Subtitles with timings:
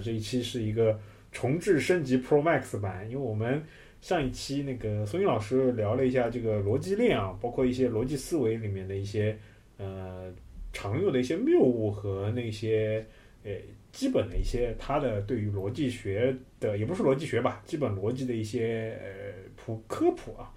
[0.00, 0.98] 这一期是一个
[1.32, 3.62] 重置升级 Pro Max 版，因为我们
[4.00, 9.38] 上一期那个孙云老师聊了一下这个逻辑链啊，包括一些逻辑思维里面的一些
[9.76, 10.32] 呃
[10.72, 13.04] 常用的一些谬误和那些
[13.44, 13.52] 呃
[13.92, 20.50] 基本的一些它的对于逻辑学的，也不是逻辑学吧，基本逻辑的一些呃普科普啊。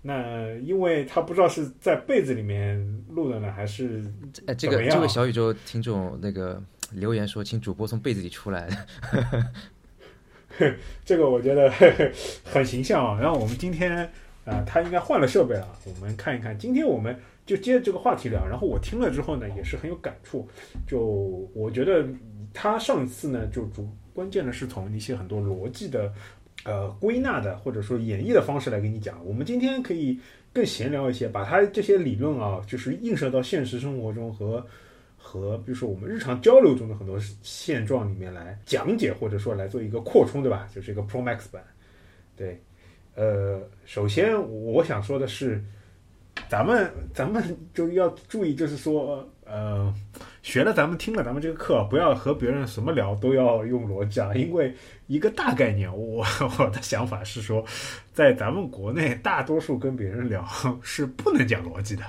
[0.00, 4.00] 那因为他不知道是在被子里面录的呢，还是
[4.46, 8.68] 哎，这个这位小宇宙听众那个留言说，请主播从被子里出来。
[11.04, 11.70] 这个我觉得
[12.44, 13.20] 很形象啊。
[13.20, 14.08] 然后我们今天
[14.44, 16.58] 啊，他应该换了设备了，我们看一看。
[16.58, 17.16] 今天我们
[17.46, 18.46] 就接着这个话题聊。
[18.46, 20.48] 然后我听了之后呢，也是很有感触。
[20.86, 21.00] 就
[21.54, 22.06] 我觉得
[22.52, 26.12] 他上次呢，就主关键的是从一些很多逻辑的。
[26.64, 30.18] 呃，归纳的或者说演绎的方式来跟你讲，我们今天可以
[30.52, 34.66] 更闲聊一些，把他这些理论啊，就是映射到现实生活中和
[35.28, 40.66] 和比如说我们日常交流中的很多现状里面来讲解，或者说来做一个扩充，对吧？
[40.74, 41.62] 就是一个 Pro Max 版。
[42.34, 42.58] 对，
[43.14, 45.62] 呃，首先我想说的是，
[46.48, 49.28] 咱们咱们就要注意，就是说。
[49.50, 49.94] 呃，
[50.42, 54.74] 学了咱们听了咱们这个课，不要和别人什么聊都要用逻辑啊，因为
[55.06, 56.22] 一个大概念，我
[56.60, 57.64] 我的想法是说，
[58.12, 60.46] 在咱们国内大多数跟别人聊
[60.82, 62.04] 是不能讲逻辑的，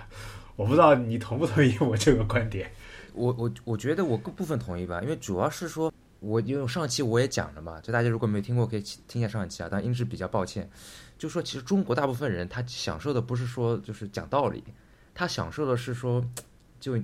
[0.57, 2.69] 我不知道你同不同意我这个观点。
[3.13, 10.69] 我我我觉得我各部分同意吧，因为主要是说，我因为上期我也讲了嘛，就大家如果没听过可以听一下上一期啊，但音质比较抱歉，
[11.17, 14.63] 就说其实中国大部分人他享受的不是说就是讲道理，
[15.13, 16.23] 他享受的是说。
[16.81, 16.97] 就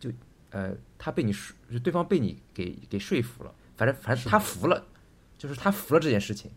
[0.00, 0.10] 就
[0.48, 4.82] 呃，他被你说，就对方被你给给说服了，反正反正他服了，
[5.36, 6.50] 就是他服了这件事情，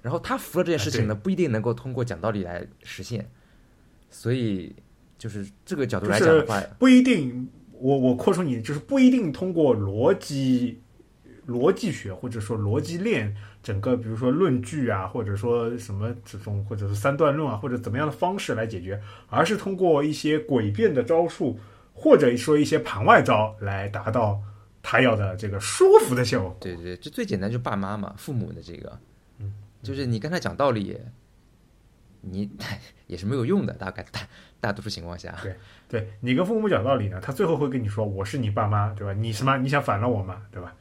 [0.00, 3.30] 然后他服了这件事情呢，不一定能够通过讲道理来实现，
[4.08, 4.74] 所以
[5.18, 7.46] 就是这个角度来讲的话，不一定。
[7.80, 10.80] 我我扩充你，就是不一定通过逻辑
[11.48, 21.58] 逻辑学或者说逻辑链整个，比如说论据啊，或者说什么这种，或者是三段论啊，或者怎么样的方式来解决，而是通过一些诡辩的招数。
[21.92, 24.40] 或者说一些盘外招来达到
[24.80, 26.56] 他要的这个说服的效果。
[26.58, 28.98] 对对，这最简单就爸妈嘛，父母的这个，
[29.38, 29.52] 嗯，
[29.82, 30.96] 就是你跟他讲道理，
[32.20, 32.50] 你
[33.06, 34.20] 也是没有用的，大概大
[34.60, 35.36] 大多数情况下。
[35.42, 35.56] 对，
[35.88, 39.12] 对你跟父母讲道理呢，他最后会跟你说我是你爸妈，对吧？
[39.12, 40.74] 你什么你想反了我嘛，对吧？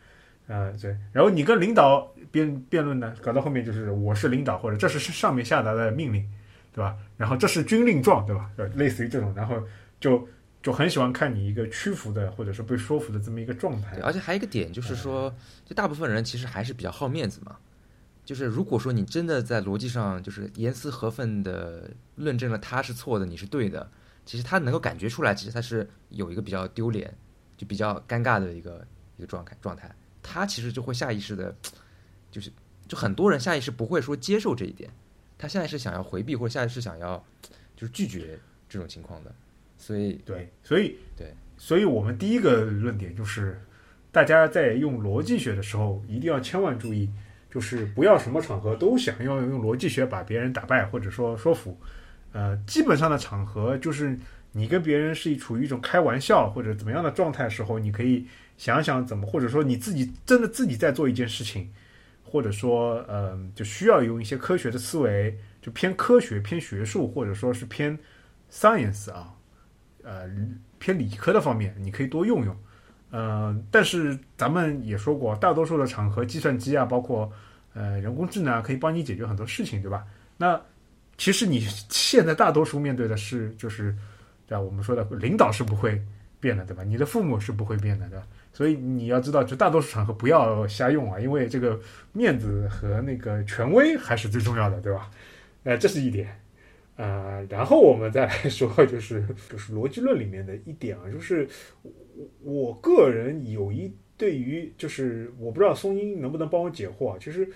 [0.47, 0.95] 呃，对。
[1.11, 6.27] 然后你跟领导辩辩论呢，搞到后面就是我是领导，或者这是上面下达的命令，
[6.73, 6.95] 对吧？
[7.17, 8.49] 然后这是军令状，对吧？
[8.75, 9.61] 类似于这种，然后
[9.99, 10.27] 就。
[10.61, 13.97] 就很喜欢看你一个屈服的，或者是被说服的这么一个状态。
[14.03, 15.33] 而且还有一个点就是说，
[15.63, 17.55] 就大部分人其实还是比较好面子嘛。
[18.29, 23.89] 就是如果说你真的在逻辑上就是严丝合缝的论证了他是错的，你是对的，
[24.23, 27.11] 其实他能够感觉出来，其实他是有一个比较丢脸，
[27.57, 28.85] 就比较尴尬的一个
[29.17, 29.91] 一个状态状态。
[30.21, 31.55] 他其实就会下意识的，
[32.29, 32.51] 就是
[32.87, 34.91] 就很多人下意识不会说接受这一点，
[35.35, 37.25] 他下意识想要回避或者下意识想要
[37.75, 38.39] 就是拒绝
[38.69, 39.33] 这种情况的。
[39.75, 43.59] 所以对，所以对，所以我们第一个论点就是，
[44.11, 47.09] 大家在用逻辑学的时候，一定要千万注意，
[47.51, 51.79] 就是不要什么场合都想要用逻辑学把别人打败或者说说服。
[52.31, 54.17] 呃，基本上的场合，就是
[54.51, 58.27] 你跟别人是处于一种开玩笑或者怎么样的状态时候，你可以
[58.57, 61.71] 想想怎么，或者说你自己真的自己在做一件事情，
[62.23, 67.97] 或者说呃，就需要用一些科学的思维，就偏科学、偏学术，或者说是偏
[68.51, 69.33] science 啊。
[70.03, 70.29] 呃，
[70.77, 72.55] 偏理科的方面，你可以多用用。
[73.11, 77.31] 呃，但是咱们也说过，大多数的场合，计算机啊，包括
[77.73, 80.05] 呃人工智能啊，可以帮你解决很多事情，对吧？
[80.37, 80.59] 那
[81.17, 81.59] 其实你
[81.89, 83.95] 现在大多数面对的是，就是
[84.47, 84.61] 对吧？
[84.61, 86.01] 我们说的领导是不会
[86.39, 86.83] 变的，对吧？
[86.83, 88.25] 你的父母是不会变的，对吧？
[88.53, 91.79] 所以你要知道，就大多数场合不要瞎用啊，因为这个
[92.13, 95.09] 面子和那个权威还是最重要的，对吧？
[95.63, 96.39] 呃，这是一点。
[96.99, 101.47] 啊，然后我们再来说，就是就是逻辑论里面的一点啊，就是
[101.81, 101.93] 我
[102.43, 107.47] 我个人有一对于就是我不知道松英能不能帮我解惑啊，其实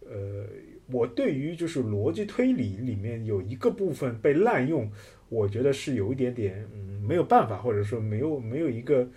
[0.00, 0.44] 呃，
[0.88, 4.86] 我对于就是逻辑推理里面有一个部分被滥用，
[5.30, 9.08] 我觉得是有一点点嗯没有办法，或者说没有没有一个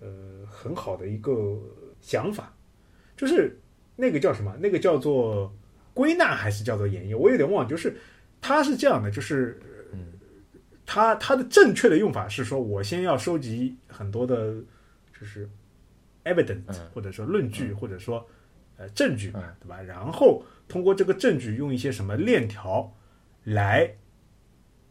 [0.00, 0.08] 呃
[0.50, 1.56] 很好的一个
[2.00, 2.52] 想法，
[3.16, 3.56] 就是
[3.94, 4.52] 那个叫什么？
[4.58, 5.54] 那个叫做
[5.94, 7.16] 归纳还是叫做演绎？
[7.16, 7.96] 我有点忘，就是。
[8.40, 9.60] 它是这样的，就是，
[10.86, 14.54] 它它的正确的用法是说，我先要收集很多的，
[15.18, 15.48] 就是
[16.24, 18.26] evidence 或者说论据或者说
[18.76, 19.82] 呃证据嘛，对吧？
[19.82, 22.90] 然后通过这个证据用一些什么链条
[23.44, 23.92] 来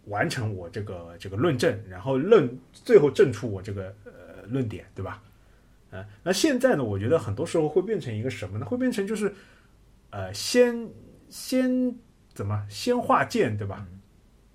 [0.05, 5.23] 完成我这个这个论证，然后论最后证出我这个呃论点，对吧？
[5.89, 8.65] 啊，那现在呢，我觉得很多时候会变成一个什么呢？
[8.65, 9.33] 会变成就是
[10.09, 10.89] 呃，先
[11.29, 11.95] 先
[12.37, 13.83] 怎么先画箭，对吧？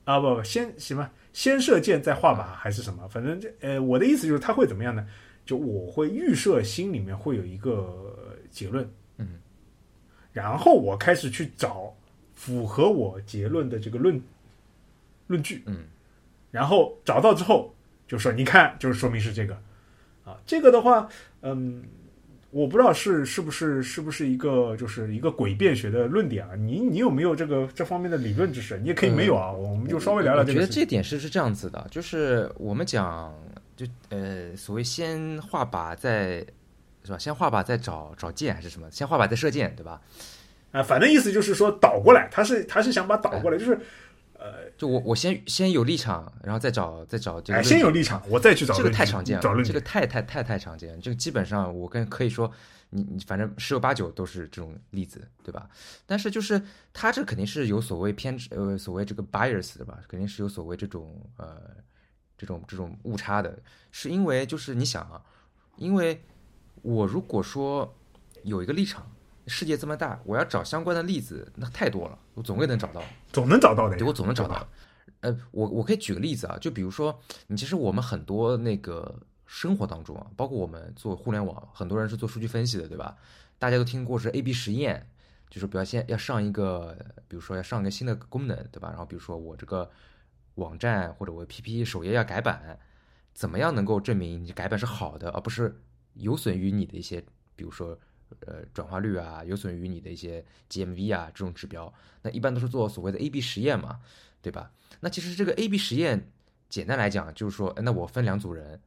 [0.05, 3.09] 啊不不，先什么先射箭再画靶还是什么？
[3.09, 5.05] 反正这呃，我的意思就是他会怎么样呢？
[5.45, 9.41] 就我会预设心里面会有一个结论，嗯，
[10.33, 11.93] 然后我开始去找
[12.33, 14.23] 符合我结论的这个论
[15.27, 15.85] 论据，嗯，
[16.53, 17.75] 然后找到之后
[18.07, 19.55] 就说你看，就是说明是这个
[20.25, 21.09] 啊，这个的话，
[21.41, 21.83] 嗯，
[22.53, 26.55] 我不知道是是不是是不是一个就是一个诡辩学的论点啊？
[26.55, 28.79] 你你有没有这个这方面的理论知识？
[28.79, 33.35] 你也可以没有啊，我们就稍微聊聊我觉得这点是是这样子的，就是我们讲
[33.75, 36.45] 就呃所谓先画靶再
[37.05, 37.17] 是吧？
[37.19, 38.87] 先画靶再找找箭还是什么？
[38.91, 40.01] 先画靶再射箭，对吧？
[40.73, 43.81] 啊，反正意思就是说倒过来，他是他是想把倒过来，就是
[44.77, 49.81] 就我我先先有立场，然后再找再找这个哎，先有立场，我再去找这个太常见了，这个。
[49.81, 52.51] 太太太太常见，这个基本上我跟可以说，
[52.91, 55.69] 你你反正十有八九都是这种例子，对吧？
[56.07, 56.61] 但是就是
[56.93, 61.61] 他这肯定是有所谓偏执，呃，所谓这个 bias 的吧，肯定是有所谓这种呃
[62.39, 63.59] 这种这种误差的，
[63.91, 65.23] 是因为就是你想啊，
[65.77, 66.23] 因为
[66.83, 67.95] 我如果说
[68.45, 69.07] 有一个立场。
[69.47, 73.03] 世界这么大，我要找相关的例子，那太多了，我总归能找到。
[73.33, 74.67] 总能找到的，对，我总能找到。
[75.21, 83.17] 呃，我我可以举个例子啊，就比如说，你其实我们很多那个生活当中啊，包括我们做互联网，很多人是做数据分析的，对吧？
[83.59, 85.09] 大家都听过是 A/B 实验，
[85.51, 86.97] 就是比如先要上一个，
[87.29, 88.89] 比如说要上一个新的功能，对吧？
[88.91, 89.91] 然后比如说我这个
[90.55, 92.79] 网站或者我 PPT 首页要改版，
[93.35, 95.81] 怎么样能够证明你改版是好的，而不是
[96.15, 97.25] 有损于你的一些，
[97.57, 97.99] 比如说。
[98.47, 101.93] 呃，转化率啊，有损于你的一些 GMV 啊这种指标，
[102.23, 104.01] 那一般都是做所谓的 A/B 实验嘛，
[104.41, 104.71] 对吧？
[105.01, 106.29] 那其实这个 A/B 实验，
[106.69, 108.81] 简单来讲就是说，那我分两组人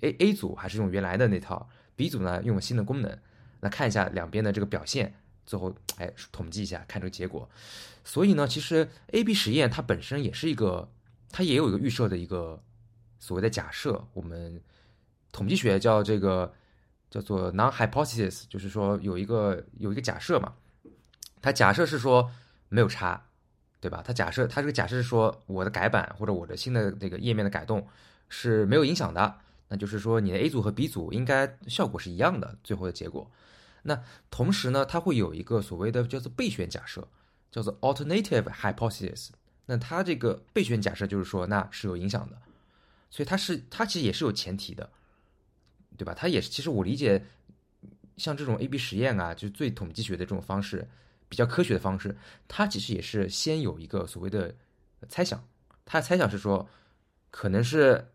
[0.00, 3.18] ，A A 组还是用原来的那套，B 组呢用了新的功能，
[3.60, 5.14] 那看一下两边的这个表现，
[5.46, 7.48] 最后哎统计一下看这个结果。
[8.04, 10.90] 所以呢，其实 A/B 实验它本身也是一个，
[11.30, 12.62] 它也有一个预设的一个
[13.18, 14.60] 所谓的假设，我们
[15.32, 16.52] 统计学叫这个。
[17.10, 20.54] 叫做 non-hypothesis，就是说有一个有一个假设嘛，
[21.40, 22.30] 它假设是说
[22.68, 23.26] 没有差，
[23.80, 24.02] 对吧？
[24.04, 27.86] 它假设它这个假设是说我的改版或者我的新的这个页面的改动
[28.28, 29.38] 是没有影响的，
[29.68, 33.30] 那就是说你的 A 组和 B 组应该效果是一样的，最后的结果。
[33.82, 37.08] 那同时呢，它会有一个所谓的叫做备选假设，
[37.50, 39.28] 叫做 alternative hypothesis。
[39.66, 42.36] 那它这个备选假设就是说那是有影响的，
[43.08, 44.90] 所以它是它其实也是有前提的。
[45.98, 46.14] 对吧？
[46.14, 47.22] 它也是，其实我理解，
[48.16, 50.88] 像这种 A/B 实验啊，就是最统计学的这种方式，
[51.28, 52.16] 比较科学的方式，
[52.46, 54.54] 它其实也是先有一个所谓的
[55.08, 55.44] 猜想，
[55.84, 56.68] 它的猜想是说，
[57.30, 58.12] 可能是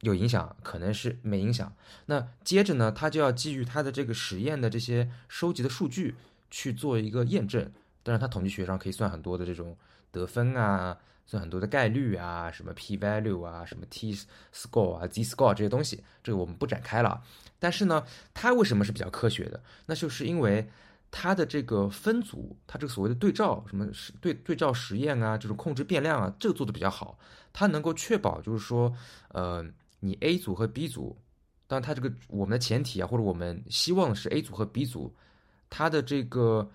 [0.00, 1.74] 有影响，可能是没影响。
[2.06, 6.16] 那接着呢，它就要基于它的这个实验的这些收集的数据
[6.50, 7.72] 去做一个验证。
[8.02, 9.76] 当然，它统计学上可以算很多的这种
[10.10, 10.98] 得分啊。
[11.24, 14.14] 算很多的概率啊，什么 p value 啊，什么 t
[14.52, 17.22] score 啊，z score 这些东西，这个我们不展开了。
[17.58, 19.62] 但是呢，它为什么是比较科学的？
[19.86, 20.68] 那就是因为
[21.10, 27.18] 它的这个分组，它这个所谓的对照，什么是对对照实验啊，这种控制变量啊，这个做的比较好。
[27.52, 28.92] 它能够确保，就是说，
[29.28, 29.64] 呃，
[30.00, 31.16] 你 A 组和 B 组，
[31.66, 35.14] 当然它这个我们的前提啊，或者我们希望是 A 组和 B 组，
[35.70, 36.70] 它的这个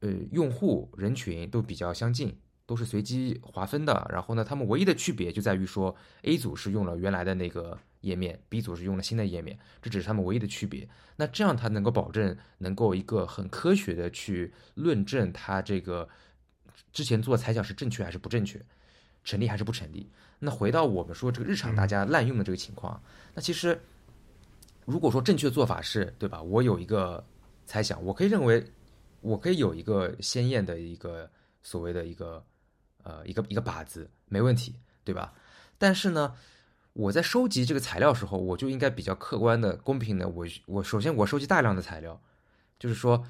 [0.00, 2.36] 呃用户人群都比较相近。
[2.72, 10.88] 都是随机划分的，然后呢，他们唯一的区别就在于说，A 组是用了原来的那个页面，B 组是用了新的页面，这只是他们唯一的区别。
[11.16, 16.08] 那这样它能够保证能够一个很科学的去论证它这个
[16.94, 18.58] 之前做猜想是正确还是不正确，
[19.22, 20.10] 成立还是不成立。
[20.38, 22.98] 那回到我们说这个日常大家滥用的这个情况，
[23.34, 23.78] 那其实
[24.86, 26.40] 如果说正确的做法是对吧？
[26.40, 27.22] 我有一个
[27.66, 28.64] 猜想，我可以认为
[29.20, 31.30] 我可以有一个鲜艳的一个
[31.62, 32.42] 所谓的一个。
[33.02, 35.32] 呃，一个一个靶子没问题，对吧？
[35.78, 36.34] 但是呢，
[36.92, 40.28] 我在收集这个材料时候，我就应该比较客观的、公平的。
[40.28, 42.20] 我我首先我收集大量的材料，
[42.78, 43.24] 就是说，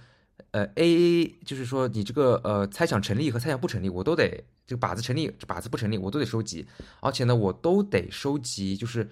[0.51, 6.67] 呃，A 就是说你这个呃猜想成立和猜想不成立，我都得这个靶子成立，靶子不成立，我都得收集。
[7.01, 9.09] 而且呢，我都得收集，就是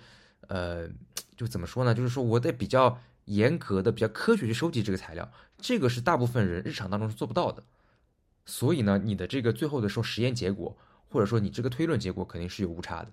[0.48, 0.88] 呃，
[1.36, 1.94] 就怎么说呢？
[1.94, 5.30] 就是说我得比较严格的、比较科学去收集这个材料。
[5.58, 7.62] 这个是大部分人日常当中是做不到的。
[8.50, 10.76] 所以呢，你的这个最后的说实验结果，
[11.08, 13.08] 或者说你这个推论结果肯定是有误差的。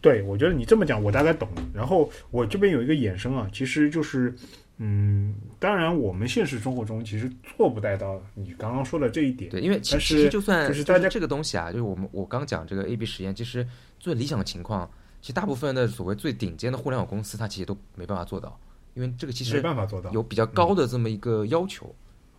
[0.00, 1.62] 对，我觉得你这么讲，我大概懂了。
[1.72, 4.34] 然后我这边有一个衍生啊，其实就是，
[4.78, 9.50] 嗯，当然我们现实生活中其实做不带到你刚刚说的这一点。
[9.50, 13.66] 对，因为其实就算就是大家这个东西啊，就是我们我刚讲这个 A/B 实验，其实
[13.98, 14.88] 最理想的情况，
[15.20, 18.58] 其实大部分的所谓最顶尖的互联网公司，它其实都没办法做到，
[18.94, 20.10] 因为这个其实没实办法做到。
[20.10, 21.92] 有比较高的这么一个要求，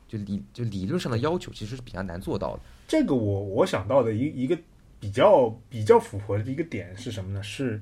[0.07, 2.61] 就理就理论上的要求，其实是比较难做到的。
[2.87, 4.57] 这个我我想到的一一个
[4.99, 7.43] 比较比较符合的一个点是什么呢？
[7.43, 7.81] 是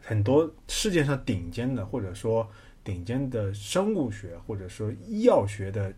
[0.00, 2.48] 很多世界上顶尖的或者说
[2.82, 5.92] 顶尖的生物学或者说医药学的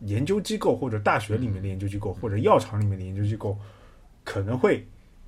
[0.00, 3.56] 研究机构，或者大学里面的研究机构，或者药厂里面的研究机构，
[4.22, 4.86] 可能会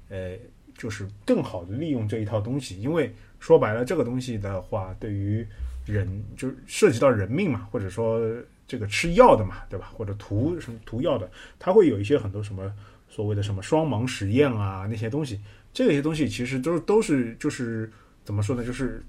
[0.09, 0.37] 呃
[0.77, 5.47] 就是更好的利用这一套东西，因为说白了，这个东西的话，对于
[5.87, 8.21] 人就是涉及到人命嘛，或者说
[8.67, 9.91] 这个吃药的嘛，对吧？
[9.95, 12.73] 或者涂什么涂药的，它会有一些很多什么
[13.09, 15.41] 所谓的什么双盲实验啊那些东西，
[15.73, 17.93] 这些东西其实都都是就是
[18.25, 18.65] 怎么说呢？
[18.65, 19.05] 就是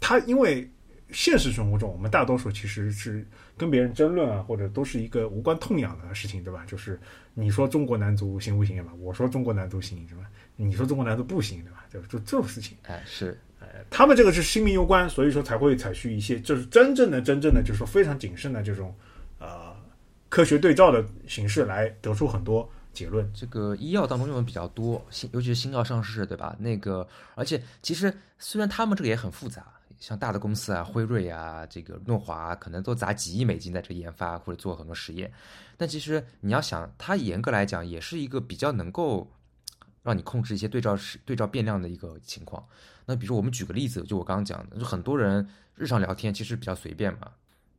[0.00, 0.68] 它因为
[1.10, 3.26] 现实生活中我们大多数其实是
[3.56, 6.64] 跟别人争论啊，或者都是一个无关痛痒的事情，对吧？
[6.66, 7.00] 就是
[7.34, 8.92] 你说中国男足行不行，嘛？
[8.98, 10.22] 我说中国男足行，是吧？
[10.56, 11.84] 你说中国男足不行，对吧？
[11.90, 12.76] 就就这种事情。
[12.82, 13.38] 哎，是
[13.90, 18.94] 他们这个是性命攸关，所以说才会采取一些就是真正的、真正的，就是说非常谨慎的这种
[19.38, 19.74] 呃
[20.28, 23.30] 科学对照的形式来得出很多结论。
[23.32, 26.54] 这个医药当中用的比较多，新尤其是新药上市，对吧？
[26.58, 29.64] 那个，而且其实虽然他们这个也很复杂，
[29.98, 35.32] 像大的公司啊，辉瑞啊，这个诺华可能都砸几亿美金在这研发或者做很多实验，
[35.76, 39.30] 但其实你要想，它严格来讲也是一个比较能够
[40.08, 42.66] 让你控制一些对照对照变量的一个情况。
[43.04, 47.30] 那比如说我们举个例子，就我刚刚讲的，就很多人日常聊天其实比较随便嘛，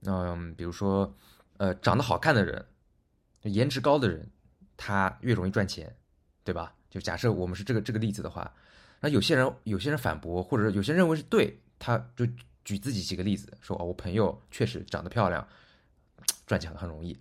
[0.04, 1.12] 嗯，比如说
[1.58, 2.64] 呃长得好看的人，
[3.42, 4.30] 颜值高的人，
[4.78, 5.96] 他越容易赚钱，
[6.44, 6.74] 对吧？
[6.90, 8.54] 就假设我们是这个这个例子的话，
[9.00, 12.28] 那有些人有些人反驳，或者有些人认为是对，他就
[12.64, 15.48] 举自己几个例子，说哦，我朋友确实长得漂亮，
[16.46, 17.18] 赚钱很容易。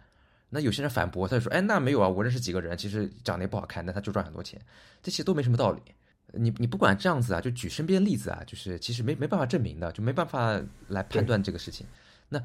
[0.51, 4.61] 那有些人反驳，他就说，哎，那没有啊，我认识几个人，其实长得也不好看，但他就赚很多钱，
[5.03, 5.83] 这些都没什么道理。
[6.33, 11.87] 你你不管这样子啊，就举身边例子啊，就是其实没没办法证明的，就没办法来判断这个事情。
[12.29, 12.43] 那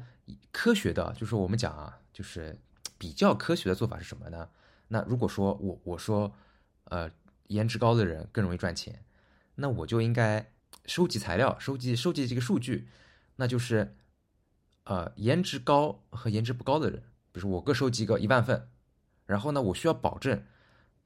[0.50, 2.58] 科学的，就是我们讲啊，就是
[2.96, 4.48] 比较科学的做法是什么呢？
[4.88, 6.34] 那如果说我我说，
[6.84, 7.10] 呃，
[7.48, 9.04] 颜值高的人更容易赚钱，
[9.56, 10.50] 那我就应该
[10.86, 12.88] 收集材料，收集收集这个数据，
[13.36, 13.96] 那就是，
[14.84, 17.02] 呃，颜值高和颜值不高的人，
[17.34, 18.68] 比如说我各收集个一万份，
[19.26, 20.40] 然后呢，我需要保证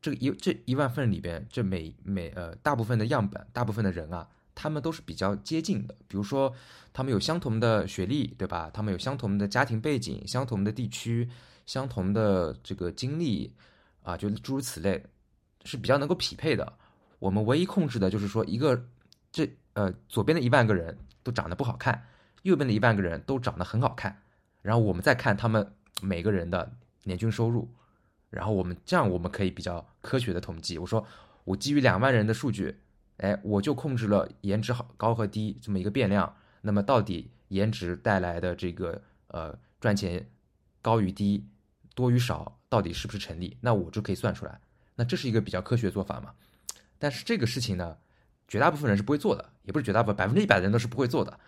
[0.03, 6.55] 这个一这一万份里边，这每每呃大部分的样本，大部分的人啊，他们都是比较接近的，比如说
[6.93, 8.71] 他们有相同的学历，对吧？
[8.75, 11.27] 他们有相同的家庭背景、相同的地区、
[11.65, 13.51] 相同的这个经历
[14.03, 15.03] 啊，就诸如此类，
[15.65, 16.71] 是比较能够匹配的。
[17.19, 18.87] 我们唯一控制的就是说，一个
[19.33, 22.07] 这呃左边的一万个人都长得不好看，
[22.43, 24.23] 右边的一万个人都长得很好看，
[24.63, 26.71] 然后我们再看他们每个人的
[27.05, 27.69] 年均收入，
[28.31, 30.79] 然后我们这样我们可以比较科学的统计。
[30.79, 31.05] 我说
[31.45, 32.79] 我基于两万人的数据，
[33.19, 36.35] 哎，我就控制了颜值好高和低这么一个变量。
[36.61, 40.29] 那么到底颜值带来的这个呃赚钱
[40.83, 41.47] 高与低、
[41.95, 43.57] 多与少，到底是不是成立？
[43.61, 44.61] 那我就可以算出来。
[44.97, 46.35] 那这是一个比较科学做法嘛？
[46.99, 47.97] 但是这个事情呢，
[48.49, 51.39] 绝大部分人是不会做的，也不是绝大部分，百分之一百的人都是不会做的。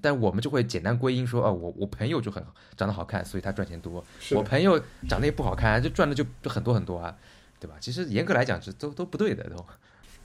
[0.00, 2.44] 但我们就会简单归因说，哦，我我朋友就很
[2.76, 4.04] 长得好看，所以他赚钱多。
[4.32, 7.16] 我朋友长得也不好看，就赚的就就很多很多啊，
[7.58, 7.76] 对吧？
[7.80, 9.66] 其实严格来讲，这都都不对的，都。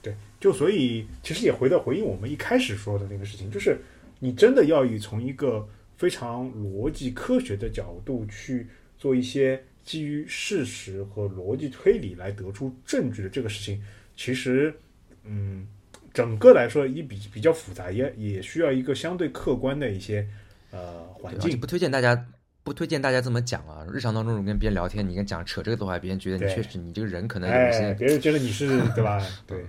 [0.00, 3.78] 对，就所以其实也回到回应我们一开始说的那个事情，就是
[4.18, 8.66] 你真的要以从一个非常逻辑科学的角度去
[8.98, 13.80] 做一些基于事实和逻辑推理来得出证据的这个事情，
[14.16, 14.74] 其实
[15.22, 15.68] 嗯，
[16.12, 20.26] 整个来说也比比较复杂，也也需要一个相对客观的一些
[20.70, 21.58] 呃环境。
[21.58, 22.26] 不推荐大家，
[22.62, 23.86] 不推荐大家这么讲啊。
[23.92, 29.20] 日常当中，跟别人聊天，你跟讲扯这个的话，别人觉得你确实你这个人可能有一哎，些，别人觉得你是对吧？
[29.46, 29.64] 对，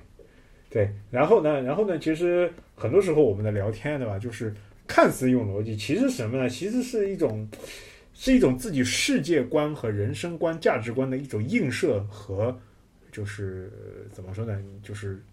[0.69, 0.93] 对。
[1.09, 4.19] 然后呢，然后呢，其实很多时候我们的聊天，对吧？
[4.19, 4.53] 就是
[4.85, 6.49] 看似用逻辑，其实什么呢？
[6.49, 7.47] 其实是一种
[8.13, 12.55] 是一种自己世界观和人生观、价值观的一种映射和
[13.11, 14.59] 就是呃怎么说呢？
[14.83, 15.23] 就是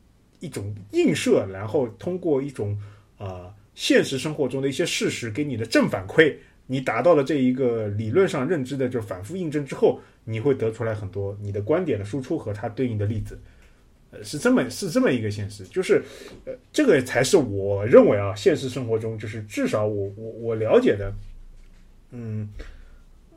[0.40, 2.76] 一种映射，然后通过一种
[3.18, 6.34] 啊、现实生活中的一些事实给你的正反馈，
[6.66, 13.38] 你达到了这一个理论上认知的就反复印证之后，你会得出来很多你的观点的输出和它对应的例子。
[14.12, 16.02] 呃，是这么是这么一个现实，就是，
[16.44, 21.14] 呃，这个才是我认为啊，现实生活中就是至少我我我了解的，
[22.10, 22.48] 嗯，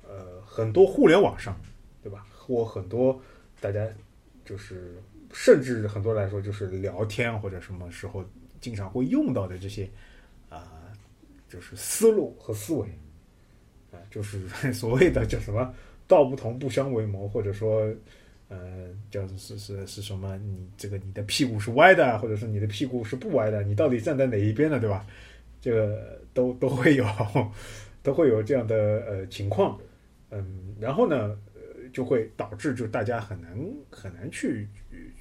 [0.02, 1.56] 呃，很多互联网上，
[2.02, 2.26] 对吧？
[2.36, 3.22] 或很多
[3.60, 3.88] 大家
[4.44, 4.96] 就是，
[5.34, 8.24] 甚至很多来说就是聊天或者什么时候
[8.62, 9.90] 经常会用到的这些
[10.48, 10.72] 啊、
[11.50, 12.88] 就是思路和思维
[13.92, 15.74] 啊、就是 所谓的叫什么
[16.08, 17.94] “道不同不相为谋”，或者说。
[18.50, 20.38] 呃，叫是是是什么？
[20.38, 23.64] 你这个你的屁股是歪的，或者是你的屁股是不歪的？
[23.64, 25.08] 你到底站在哪一边的，对吧？
[25.60, 27.04] 这个都都会有，
[28.04, 28.76] 都会有这样的
[29.08, 29.80] 呃情况，
[30.30, 31.36] 嗯，然后呢，
[31.92, 33.58] 就会导致就大家很难
[33.90, 34.68] 很难去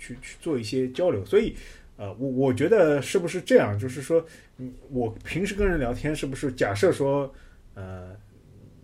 [0.02, 1.54] 去去做一些交流，所以，
[1.97, 3.78] 呃，我我觉得是不是这样？
[3.78, 4.26] 就是说，
[4.59, 7.32] 嗯，我平时跟人聊天，是不是假设说，
[7.75, 8.16] 呃，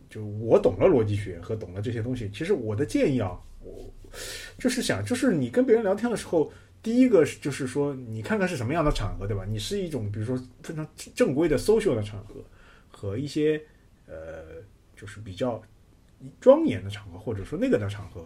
[0.08, 3.92] 就我懂了逻辑学和懂了这些东西，其实我的建议啊，我
[4.58, 6.52] 就是想，就是你跟别人聊天的时候。
[6.80, 9.44] 第一个就是说，你看看是什么样的场合，对吧？
[9.44, 12.37] 你是一种比如说非常正规的 social 的场合，
[12.88, 13.60] 和一些
[14.06, 14.62] 呃
[14.94, 15.60] 就是比较
[16.40, 18.25] 庄严的场合，或者说那个的场合，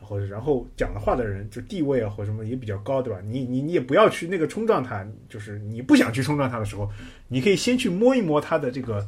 [0.00, 3.20] 或者然后讲的话的人就地位啊或什么也比较高，对吧？
[3.24, 6.90] 你你你也不要去那个冲撞他，就是你不想去冲撞他的时候，
[7.28, 9.06] 你可以先去摸一摸他的这个，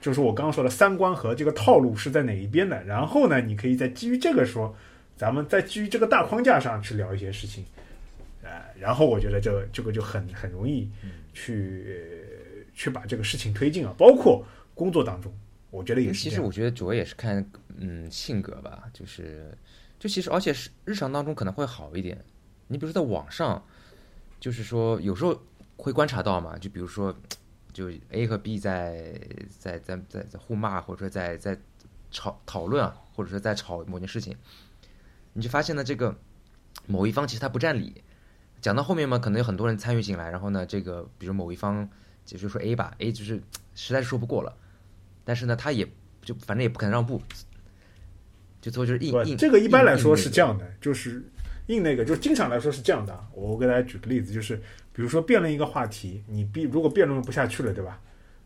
[0.00, 4.74] 就是我刚刚说的三观和这个套路是在哪一边的，然后呢，你可以再基于这个说，
[5.16, 7.64] 咱们再基于这个大框架上去聊一些事情。
[8.42, 10.88] 呃，然后我觉得这这个就很很容易
[11.34, 11.84] 去
[12.74, 15.32] 去把这个事情推进啊，包括工作当中，
[15.70, 16.22] 我觉得也是。
[16.22, 17.44] 其实我觉得主要也是看
[17.76, 19.50] 嗯性格吧，就是
[20.06, 22.24] 就其实而且是日常当中可能会好一点。
[22.68, 23.60] 你比如说在网上，
[24.38, 25.36] 就是说有时候
[25.76, 27.12] 会观察到嘛，就比如说
[27.72, 29.20] 就 A 和 B 在
[29.58, 31.58] 在在在在互骂，或者说在在
[32.12, 34.36] 吵讨论啊，或者说在吵某件事情，
[35.32, 36.16] 你就发现呢，这个
[36.86, 38.04] 某一方其实他不占理。
[38.60, 41.88] 讲到后面嘛，可能有很多人参与进来，然后呢，这个比如某一方，
[42.24, 43.42] 就就说 A 吧，A 就是
[43.74, 44.56] 实在是说不过了，
[45.24, 45.84] 但是呢，他也
[46.22, 47.20] 就反正也不肯让步，
[48.70, 49.36] 最后就是硬硬。
[49.36, 51.24] 这个一般来说是这样的，就是
[51.66, 53.18] 硬那个，就经常来说是这样的。
[53.34, 54.56] 我给大家举个例子，就是
[54.92, 58.00] 比如说辩论一个话题，你辩如果辩论不下去了，对吧？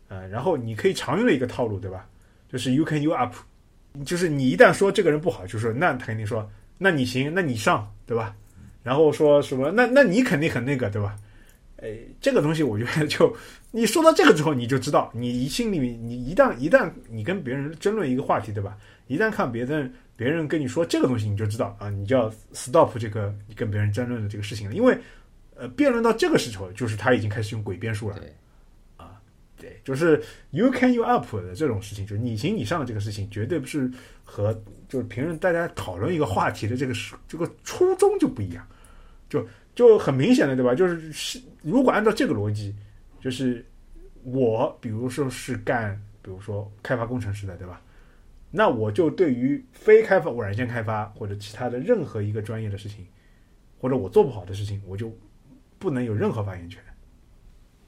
[0.07, 2.07] 呃，然后你可以常用的一个套路，对吧？
[2.51, 3.33] 就是 You can you up，
[4.05, 8.35] 就是你一旦说这个人不好，就说那他肯定说那你行，那你上，对吧？
[8.83, 9.71] 然后说什么？
[9.71, 11.15] 那那你肯定很那个，对吧？
[11.77, 13.35] 哎，这个东西我觉得就
[13.71, 18.77] 你说到这个之后，你就知道，你心里面你一旦一旦你跟别人争论一个话题，对吧？
[19.11, 24.97] 一旦看别人别人跟你说这个东西，你就知道啊，你就要 stop 这个你跟别人争论的这个事情了，因为
[25.55, 28.15] 呃，辩论到这个时候，就是他已经开始用诡辩术了。
[28.95, 29.21] 啊，
[29.57, 33.91] 对，就是 you can you up 的这种事情，就是你行你上这个事情，绝对不是
[34.23, 34.53] 和
[34.87, 38.65] 就是平时大家讨论一个话题的这个是这个初衷就不一样。
[39.29, 40.75] 就就很明显的，对吧？
[40.75, 42.75] 就是是，如果按照这个逻辑，
[43.21, 43.65] 就是
[44.23, 47.81] 我，比如说是干，比如说开发工程师的，对吧？
[48.51, 53.07] 那我就对于非开发软件开发或者其他的任何一个专业的事情，
[53.79, 55.11] 或者我做不好的事情，我就
[55.79, 56.81] 不能有任何发言权，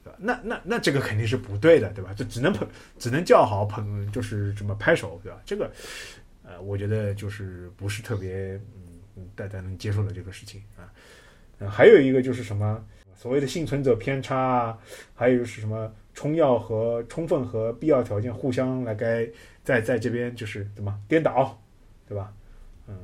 [0.02, 0.18] 对吧？
[0.18, 2.12] 那那那这个肯定是不对的，对吧？
[2.14, 2.66] 就只能捧，
[2.98, 5.40] 只能叫好捧，就是什么拍手，对吧？
[5.44, 5.70] 这个，
[6.42, 8.60] 呃，我觉得就是不是特别
[9.16, 10.90] 嗯大家能接受的这个事情啊。
[11.70, 14.78] 还有一个就是什么所谓的幸存者偏差啊，
[15.14, 19.28] 还有是什么充要和充分和必要条件互相来该
[19.62, 21.60] 在在这边就是怎么颠倒，
[22.08, 22.32] 对吧？
[22.86, 22.96] 嗯，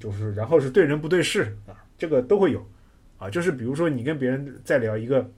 [0.00, 2.66] 就是然后是对人不对事啊，这个都会有
[3.18, 3.30] 啊。
[3.30, 5.30] 就是比如说你跟别人在聊一个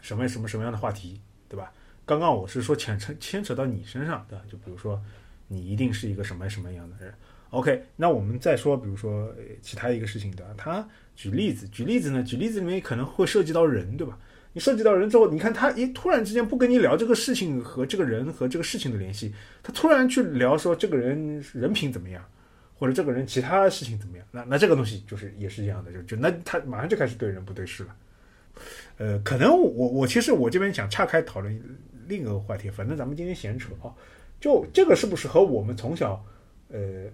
[0.00, 1.72] 什么什么什么样的话题，对吧？
[2.04, 5.02] 刚刚我是说牵扯牵扯到你身上的，就比如说
[5.48, 7.12] 你一定是一个什么什么样的人。
[7.50, 10.86] OK，那我们再说，比如说其他一个事情的，他。
[11.16, 12.22] 举例子，举例子呢？
[12.22, 14.18] 举例子里面可能会涉及到人，对吧？
[14.56, 19.30] 你涉及到人之后，你看他，一突然之间不跟你聊这个事情和这个人和这个事情的联系，
[19.62, 22.24] 他突然去聊说这个人人品怎么样，
[22.74, 24.26] 或者这个人其他事情怎么样？
[24.30, 27.94] 那那这个东西就是也是一样的，就就那他马上就开始对人不对事了。
[28.96, 31.62] 呃，可能我我其实我这边想岔开讨论
[32.06, 33.92] 另一个话题，反正咱们今天闲扯啊，
[34.40, 36.24] 就这个是不是和我们从小
[36.70, 37.04] 呃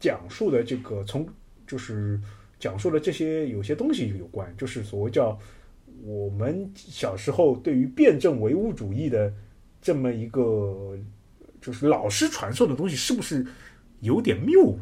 [0.00, 1.24] 讲述的这个从
[1.68, 2.20] 就是。
[2.60, 5.38] 讲述了这些有些东西有关，就是所谓叫
[6.04, 9.32] 我们小时候对于辩证唯物主义的
[9.80, 10.94] 这么一个
[11.62, 13.44] 就是老师传授的东西，是不是
[14.00, 14.78] 有点谬误？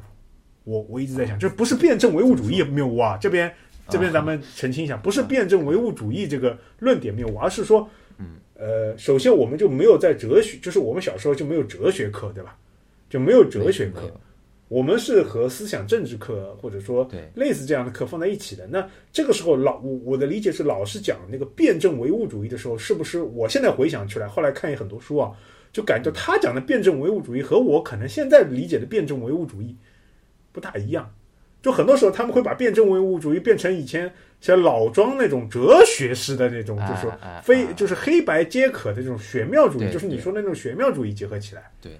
[0.65, 3.17] 我我一直在想，这不是辩证唯物主义谬误啊！
[3.21, 3.53] 这边
[3.89, 12.57] 这边咱们澄清一下，不是辩证唯物主义这个论点谬误，而是说，嗯呃，首先我们就没有在哲学，就是我们小时候就没有哲学课，对吧？
[13.09, 14.11] 就没有哲学课。
[14.73, 18.67] 我们是和思想政治课或者说类似这样的课放在一起的。
[18.69, 23.21] 那这个时候老我我的理解是，老师讲那个辩证唯物主义的时候，是不是？
[23.21, 25.31] 我现在回想起来，后来看很多书啊，
[25.75, 29.77] 就感觉他讲的辩证唯物主义和我可能现在理解的辩证唯物主义
[30.53, 31.15] 不大一样。
[31.61, 41.71] 就很多时候他们会把辩证唯物主义变成以前像老庄那种哲学式的那种，就是说非就是黑白皆可的这种玄妙主义，就是你说的那种玄妙主义结合起来。
[41.79, 41.93] 对。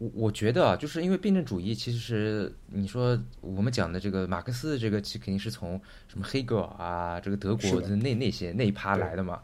[0.00, 9.40] 我我觉得啊，就是因为辩证主义，其实你说我们讲的这个马克思这个，其实肯定是从什么黑格尔啊，这个德国的那那些那一趴来的嘛。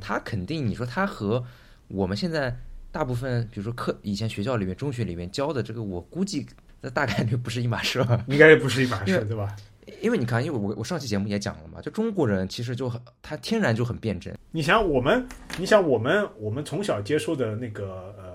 [0.00, 1.42] 他肯定你说他和
[1.86, 2.54] 我们现在
[2.90, 6.44] 大部分，比如说课以前学校里面、中学里面教的这个，我估计
[6.80, 8.24] 那大概率不是一码事吧？
[8.26, 9.54] 应该不是一码事，对吧？
[10.02, 14.32] 因为你看，因为我我上期节目也讲了嘛，就中国人其实就很他天然就很辩证。
[14.50, 15.26] 你想我们，
[15.58, 18.29] 你想我们，我们从小接受的那个呃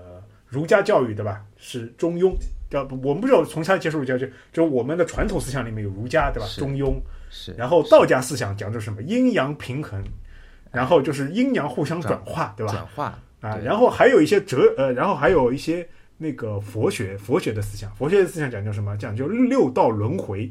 [0.48, 1.44] 儒家教育，对吧？
[1.56, 2.34] 是中庸，
[2.70, 6.48] 叫我们不知道从小接受儒家就就我们的传统思想里面有儒家，对吧？
[6.56, 6.94] 中庸
[7.30, 7.52] 是。
[7.54, 9.02] 然后道家思想讲究什么？
[9.02, 10.02] 阴阳平衡，
[10.72, 12.72] 然后就是阴阳互相转化，对吧？
[12.72, 15.86] 转化啊，然后还有一些哲呃，然后还有一些
[16.18, 18.96] 那个佛学佛学的思想，佛学的思想讲究什么？
[18.96, 20.50] 讲究六道轮回，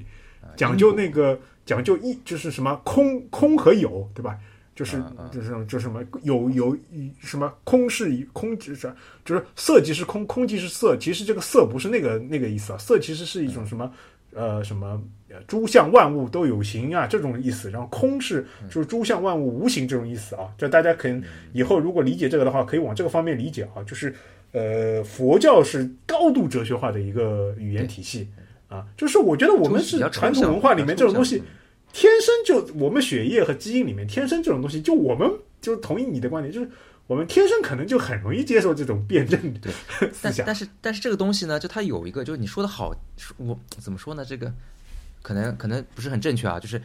[0.56, 1.40] 讲究那个。
[1.66, 4.38] 讲究一就是什么空空和有，对吧？
[4.76, 6.78] 就是就是就什么有有
[7.22, 10.98] 什么空是空，就是就是色即是空，空即是色。
[10.98, 13.90] 其实这个色不是那个那个意思啊，色其实是一种什么
[14.34, 15.02] 呃什么
[15.48, 17.72] 诸相万物都有形啊这种意思。
[17.72, 20.54] 然后空是就是诸相万物无形这种意思啊。
[20.58, 23.82] 这大家可能以后如果理解这个的话，可以往这个方面理解啊。
[23.84, 24.14] 就是
[24.52, 28.28] 呃佛教是高度哲学化的一个语言体系。
[28.68, 31.42] 啊，就是我觉得我们是传统文化里面这种东西，
[31.96, 35.32] 天生就我们血液和基因里面天生这种东西，就我们
[35.62, 36.70] 就同意你的观点，就是
[37.08, 39.72] 我们天生可能就很容易接受这种辩证对
[40.12, 40.46] 思想。
[40.46, 42.94] 但是但是这个东西呢，就它有一个，就是你说的好，
[43.38, 44.26] 我怎么说呢？
[44.26, 44.54] 这个
[45.22, 46.60] 可能可能不是很正确啊。
[46.60, 46.82] 就是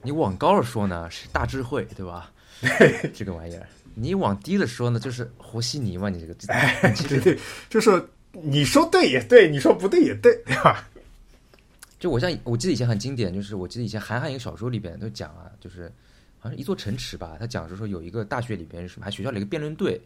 [0.00, 2.30] 你往高了说呢是大智慧，对吧？
[3.12, 6.08] 这个玩意儿，你往低了说呢就是和稀泥嘛。
[6.08, 7.36] 你这个哎， 对对，
[7.68, 7.90] 就是
[8.30, 10.88] 你说对也对，你说不对也对，对吧？
[12.02, 15.88] 就我像我记得以前很经典，就是我记得以前韩寒一个小说里边都讲啊，就是
[16.40, 20.00] 好像一座城池吧，他讲是说有一个大学里边什么，还学校里一个辩论队，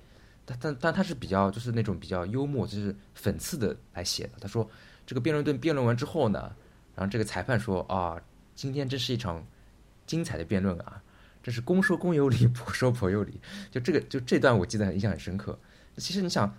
[0.45, 4.33] 但但但他是比较就是那种比较幽默，就是讽刺的来写的。
[4.39, 4.69] 他说
[5.07, 6.55] 这个辩论队辩论完之后呢，
[6.95, 8.21] 然后这个裁判说啊，
[8.55, 9.43] 今天真是一场
[10.07, 11.03] 精彩的辩论啊，
[11.43, 13.41] 这是公说公有理， 婆说婆有理。
[13.71, 15.59] 就这个就这段我记得印象很深刻。
[15.97, 16.55] 其实你想。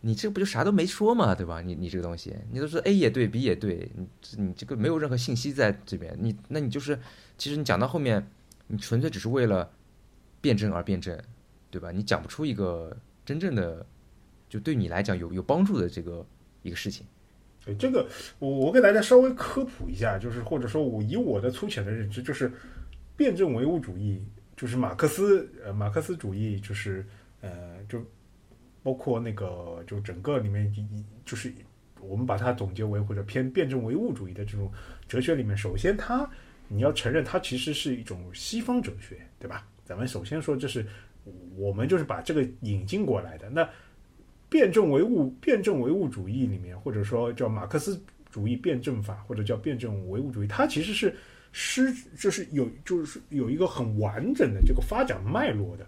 [0.00, 1.60] 你这不就啥都没说嘛，对吧？
[1.60, 4.06] 你你这个东西，你都说 A 也对，B 也对，你
[4.36, 6.96] 你这个没有任何信息在这边，你那你就是，
[7.36, 8.24] 其实你讲到后面，
[8.68, 9.68] 你纯粹只是为了
[10.40, 11.20] 辩证而辩证，
[11.68, 11.90] 对吧？
[11.90, 13.84] 你讲不出一个真正的
[14.48, 16.24] 就对你来讲有有帮助的这个
[16.62, 17.04] 一个事情。
[17.64, 18.08] 对这个，
[18.38, 22.52] 我我给大家稍微科普一下，就是或者说我以我的粗浅的认知，就是
[23.16, 24.22] 辩证唯物主义，
[24.56, 27.04] 就是马克思呃马克思主义，就是
[27.40, 28.00] 呃就。
[28.88, 31.52] 包括那个，就整个里面一就是
[32.00, 34.72] 我们把它总结为或者偏辩证唯物主义的这种
[35.06, 36.26] 哲学里面，首先它
[36.68, 39.66] 你要承认它其实是一种西方哲学，对吧？
[39.84, 40.86] 咱们首先说这是
[41.54, 43.50] 我们就是把这个引进过来的。
[43.50, 43.68] 那
[44.48, 51.14] 辩证唯物辩证唯物主义里面，或者说叫马克思主义辩证法，或者叫辩证唯物主义，它其实是
[51.52, 55.86] 失就是有就是有一个很完整的这个发展脉络的，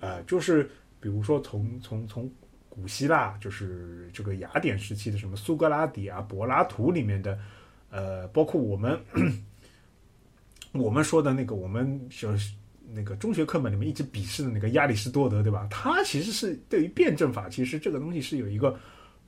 [0.00, 0.70] 呃，就是。
[1.04, 2.32] 比如说，从从从
[2.70, 7.38] 古希腊，就是这个雅典时期的什么苏格拉底啊、柏拉图里面的，
[7.90, 8.98] 呃，包括我们
[10.72, 12.30] 我们说的那个，我们就
[12.90, 15.68] 那个中学课本里面一直鄙视的那个亚里士多德，对吧？
[15.70, 18.74] 他其实是对于辩证法，其实这个东西是有一个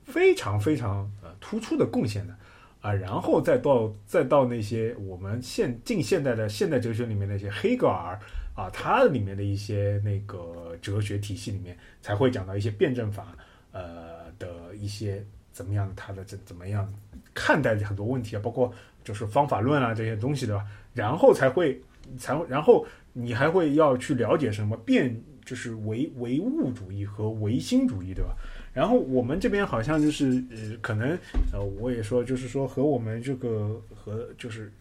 [0.03, 2.35] 非常非常呃突出的贡献的
[2.81, 2.91] 啊。
[2.91, 8.19] 然后再到再到那些我们现近现代的现代哲学里面那些黑格尔。
[8.57, 13.37] 啊，它里面的一些那个哲学体系里面才会讲到一些辩证法，
[13.71, 16.91] 呃的一些怎么样，它的怎怎么样
[17.35, 20.65] 看待很多问题啊，包括就是方法论啊这些东西，对吧？
[20.95, 21.79] 然后才会
[22.17, 25.15] 才然后你还会要去了解什么辩，
[25.45, 28.35] 就是唯唯物主义和唯心主义，对吧？
[28.73, 31.15] 然后我们这边好像就是呃，可能
[31.53, 34.73] 呃，我也说就是说和我们这个和就是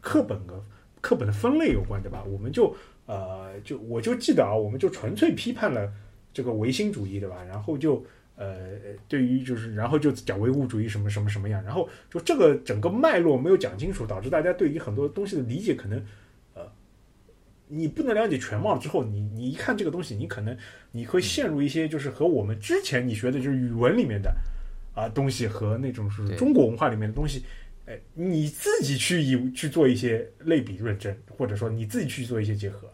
[0.00, 0.54] 课本的
[1.00, 2.22] 课本的分类有关，对吧？
[2.22, 2.72] 我们就。
[3.12, 5.92] 呃，就我就记得啊，我们就纯粹批判了
[6.32, 7.44] 这个唯心主义，对吧？
[7.44, 8.02] 然后就
[8.36, 16.02] 呃，对于就是然后就讲唯物主义什么什么什么样，然后就这个整个脉络没有讲清楚，导致大家对于很多东西的理解可能
[16.54, 16.62] 呃，
[17.68, 20.56] 你不能了解全貌之后，你你一看这个东西，你可能
[20.92, 24.34] 你会陷入一些就是和我们之前你学的就是语文里面的
[24.94, 27.44] 啊东西和那种是中国文化里面的东西。
[27.84, 32.88] 哎，你自己去以去做一些类比论证，或者说你自己去做一些结合，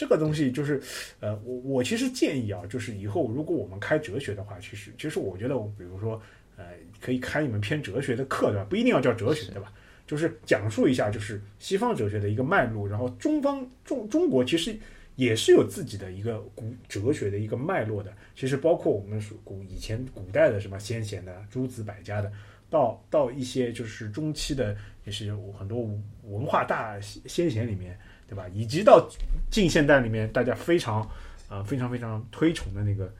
[0.00, 0.80] 这个东西就是，
[1.20, 6.18] 呃，我我其实建议啊，就是以后如果我们开哲学的话，其实其实我觉得，比如说，
[6.56, 6.64] 呃，
[7.02, 8.64] 可以开一门偏哲学的课，对吧？
[8.70, 9.70] 不一定要叫哲学，对吧？
[10.06, 14.74] 就是讲述一下，就是西方哲学的一个脉络，然后中方中中国其实
[15.16, 18.10] 也是有自己的一个古哲学的一个脉络的。
[18.34, 22.32] 其实包括我们说古以前古代的什么先贤的诸子百家的，
[22.70, 25.86] 到到一些就是中期的，也是有很多
[26.24, 27.98] 文化大先贤里面，
[28.30, 28.46] 对吧？
[28.54, 29.04] 以及到
[29.50, 31.02] 近现代里面，大家非常
[31.48, 33.12] 啊、非常非常推崇的那个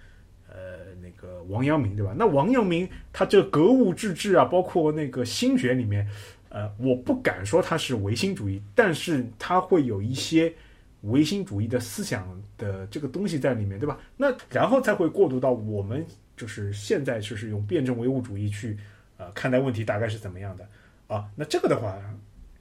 [0.49, 2.15] 呃那个王阳明，对吧？
[2.17, 6.09] 那王阳明他这格物致知啊，包括那个心学里面，
[6.49, 10.53] 呃，我不敢说他是唯心主义，但是他会有一些
[11.01, 13.99] 唯心主义的思想的这个东西在里面，对吧？
[14.17, 18.79] 那然后才会过渡到我们就是现在就是用辩证唯物主义去
[19.17, 20.65] 呃看待问题，大概是怎么样的
[21.09, 21.29] 啊？
[21.35, 21.99] 那这个的话，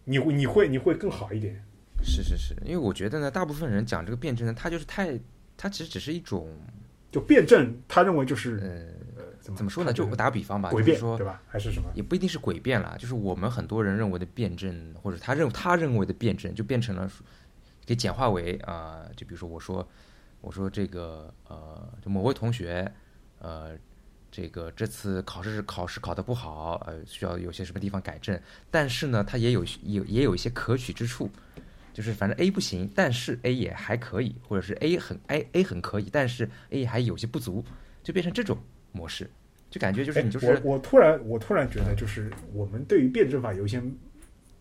[0.03, 1.63] 你会你会你会更好一点。
[2.03, 5.19] 是是是，因为我觉得呢，大部分人讲这个辩证呢，他就是太，
[5.57, 6.47] 他其实只是一种，
[7.11, 8.57] 就辩证，他认为就是
[9.17, 9.91] 呃，呃怎么怎么说呢？
[9.91, 11.41] 就我打个比方吧，诡辩就是说对吧？
[11.47, 11.89] 还是什么？
[11.93, 17.09] 也不一定是诡辩啦，就是我们很多人认为的辩证，或者他认他认为的辩证，就变成了
[17.85, 19.87] 给简化为啊、就比如说我说
[20.41, 22.89] 我说这个呃，就某位同学
[23.39, 23.77] 呃，
[24.31, 31.29] 这个这次考试考试考得不好，呃，需要有些什么地方改正，但是呢，他也有有也有一些可取之处。
[31.99, 37.61] 就是反正 A 不行，但是 A 也还可以，或者是 A 很 A A 很可以，但是 A 还有些不足，
[38.01, 38.57] 就变成这种
[38.93, 39.29] 模式，
[39.69, 43.83] 就感觉就是哎你就是我我突然我突然觉得，就是我们对于辩证法有一些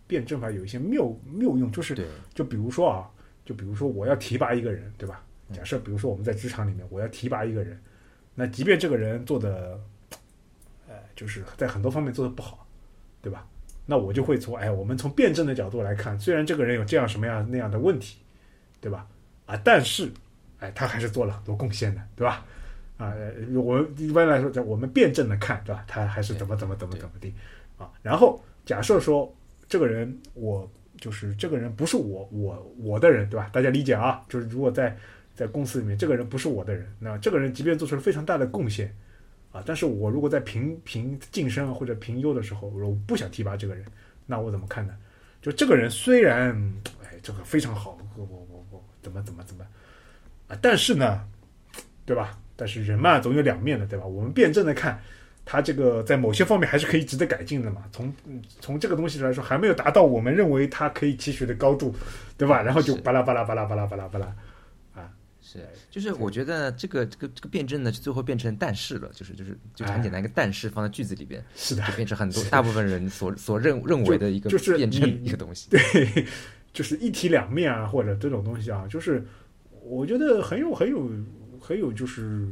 [0.09, 3.09] 辩证法有一些谬谬用，就是对就比如说啊，
[3.45, 5.25] 就比如说我要提拔一个人，对吧？
[5.53, 7.81] 假设比如说我们在职场里面，我要提拔一个人，
[8.35, 9.81] 那即便这个人做的，
[10.89, 12.67] 呃，就是在很多方面做的不好，
[13.23, 13.47] 对吧？
[13.91, 18.19] 那我就会从哎，我们从辩证的角度来看，虽然这个人有这样什么样那样的问题，
[18.83, 19.07] 对吧？
[19.47, 20.11] 啊，但是，
[20.59, 22.45] 哎，他还是做了很多贡献的，对吧？
[22.99, 25.83] 啊，呃我一般来说，在我们辩证的看，对吧？
[25.89, 27.33] 他还是怎么怎么怎么怎么地
[27.79, 27.91] 啊。
[28.03, 29.35] 然后假设说
[29.67, 30.71] 这个人，我
[31.01, 33.49] 就是这个人不是我我我的人，对吧？
[33.51, 34.23] 大家理解啊？
[34.29, 34.95] 就是如果在
[35.35, 38.95] 在公司里面，这个人不是我的人，那这个人即便做出了非常大的贡献
[39.67, 43.85] 但是我如果在评评晋升或者评优的时候，我不想提拔这个人，
[44.27, 44.95] 那我怎么看呢？
[45.41, 46.51] 就这个人虽然
[47.05, 49.65] 哎这个非常好，我我我我怎么怎么怎么
[50.49, 51.25] 啊，但是呢，
[52.05, 52.39] 对吧？
[52.57, 54.05] 但是人嘛总有两面的，对吧？
[54.05, 55.01] 我们辩证的看。
[55.51, 57.83] 他这个在某些方面还是可以值得改进的嘛。
[57.91, 58.15] 从
[58.61, 61.97] 从这个东西来说，还没有达到我们认为他可以期许的高度，
[62.37, 62.61] 对吧？
[62.61, 64.31] 然后就巴拉巴拉巴拉巴拉巴拉巴拉，
[65.51, 75.71] 是，就是我觉得这个这个这个辩证呢，最后变成但是了，就是就是就很简单一个但是放在句子里边，是的，就变成很多大部分人所所认认为的一个就是辩证一个东西。
[75.71, 76.27] 对，
[76.75, 79.27] 就是一体两面啊，或者这种东西啊，就是
[79.83, 81.11] 我觉得很有很有
[81.59, 82.47] 很有就是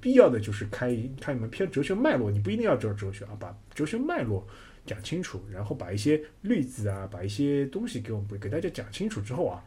[0.00, 4.44] 必要的，就是开开一门偏哲学脉络，你不一定要知道哲学啊，把哲学脉络
[4.84, 9.62] 讲清楚，然后把一些例子啊，把一些东西给我们给大家讲清楚之后啊，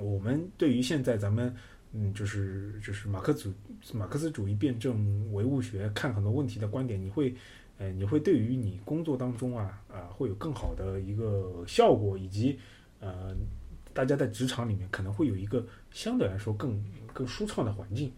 [0.00, 1.54] 我们对于现在咱们
[1.92, 3.52] 嗯，就是就是马克主
[3.92, 7.34] 马克思主义辩证唯物学看很多问题的观点，你会
[7.78, 12.58] 呃，你会对于你工作当中啊啊、会有更好的一个效果，以及
[13.00, 13.34] 呃，
[13.92, 18.10] 大家在职场里面可能会有一个相对来说更更舒畅的环境。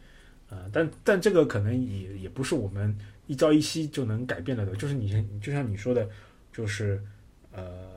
[0.49, 6.09] 啊，但但这个可能也也不是我们一朝一夕就能改变了的，就是你像就像你说的，
[6.53, 7.03] 就是
[7.51, 7.91] 呃，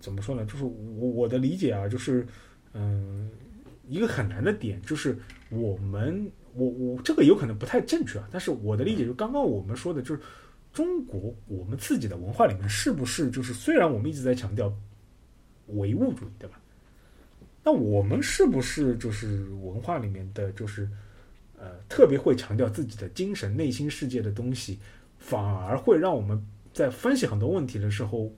[0.00, 0.44] 怎么说呢？
[0.46, 2.26] 就是我我的理解啊，就是
[2.74, 3.30] 嗯、
[3.88, 5.16] 一个很难的点就是
[5.48, 10.20] 我们我我这个有可能不太正确啊，但是我的理解就刚刚我们说的就是
[10.72, 14.72] 中国我们自己的文化里面是不是就是虽然我们一直在强调
[15.68, 16.60] 唯物主义，对吧？
[17.62, 20.86] 那我们是不是就是文化里面的就是
[21.56, 24.78] 呃特别会强调自己的精神内心世界的东西，
[25.16, 26.38] 反而会让我们
[26.72, 28.30] 在分析很多问题的时候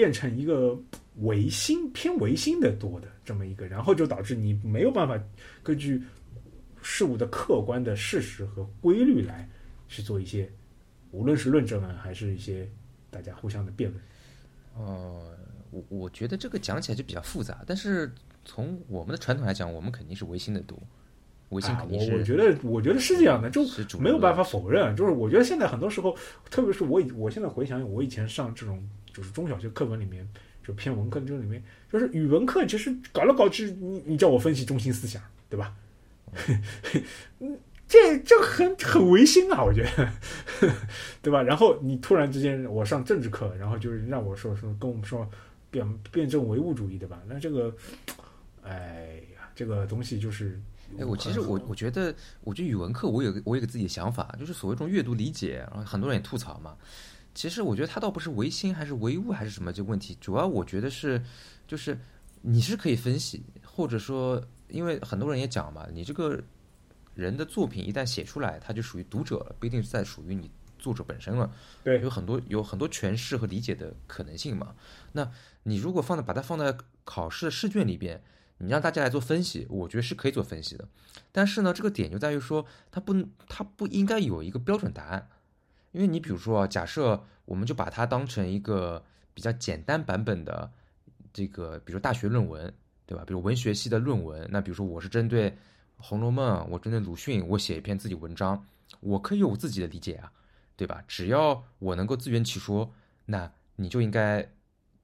[0.00, 0.74] 变成一个
[1.16, 5.22] 唯心偏唯心的多的这么一个，然后就导致你没有办法
[5.62, 6.02] 根据
[6.80, 9.46] 事物的客观的事实和规律来
[9.88, 10.50] 去做一些，
[11.10, 12.66] 无论是论证啊，还是一些
[13.10, 14.02] 大家互相的辩论。
[14.74, 15.34] 哦、
[15.70, 18.10] 我我觉得这个讲起来就比较复杂，但是
[18.46, 20.78] 从我们的传统来讲，我们肯定是唯心的多，
[21.50, 24.96] 唯心啊，肯定是、我我觉得我觉得是这样的，就没有办法否认。
[24.96, 26.16] 就是我觉得现在很多时候，
[26.48, 30.28] 特别是我以我现在回想我以前上这种就是中小学课本里面，
[30.66, 35.74] 就偏文科这里面，就是语文课其实搞来搞去，你你叫我分析中心思想，对吧？
[37.40, 40.12] 嗯，这这很很违心啊，我觉得，
[41.20, 41.42] 对吧？
[41.42, 45.28] 然后你突然之间我上政治课，然后就是让我说说跟我们说
[45.70, 47.20] 辩辩证唯物主义，对吧？
[47.26, 47.74] 那这个，
[48.62, 50.60] 哎呀，这个东西就是。
[50.98, 56.76] 哎，我其实我我觉得，我觉得语文课我有我有个自己的想法，就是所谓这种阅读理解，然后很多人也吐槽嘛。
[57.34, 61.22] 其实我觉得它倒不是唯心还是唯物还是什么这个问题，主要我觉得是，
[61.66, 61.98] 就是
[62.42, 66.38] 你是可以分析，或或者说，因为很多人也讲嘛，你这个
[67.14, 71.50] 人的作品一旦写出来，它就属于读者了，不一定是在属于你作者本身了。
[71.82, 74.74] 对有很多有很多诠释和理解的可能性嘛。
[75.12, 75.30] 那
[75.62, 78.22] 你如果放在把它放在考试的试卷里边，
[78.58, 80.86] 你让大家来做分析，我觉得是可以做分析的。
[81.32, 83.14] 但是呢，这个点就在于说，它不
[83.48, 85.26] 它不应该有一个标准答案，
[85.92, 90.70] 因为你比如说啊，假设我们就把它当成一个比较简单版本的
[91.32, 92.72] 这个，比如大学论文，
[93.06, 93.24] 对吧？
[93.26, 95.50] 比如文学系的论文，那比如说我是针对
[95.96, 98.64] 《红楼梦》，我针对鲁迅，我写一篇自己文章，
[99.00, 100.32] 我可以有我自己的理解啊，
[100.76, 101.02] 对吧？
[101.08, 102.92] 只要我能够自圆其说，
[103.26, 104.48] 那你就应该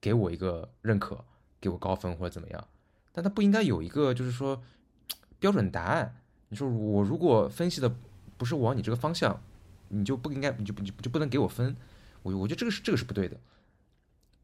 [0.01, 1.25] 给我一个认可，
[1.61, 2.68] 给我高分或者怎么样。
[3.12, 4.62] 但它不应该有一个就是说
[5.40, 6.22] 标准答案。
[6.49, 7.92] 你说我如果分析的
[8.37, 9.42] 不是往你这个方向，
[9.88, 11.77] 你就不应该，你就你就就不能给我分。
[12.22, 13.37] 我我觉得这个是这个是不对的。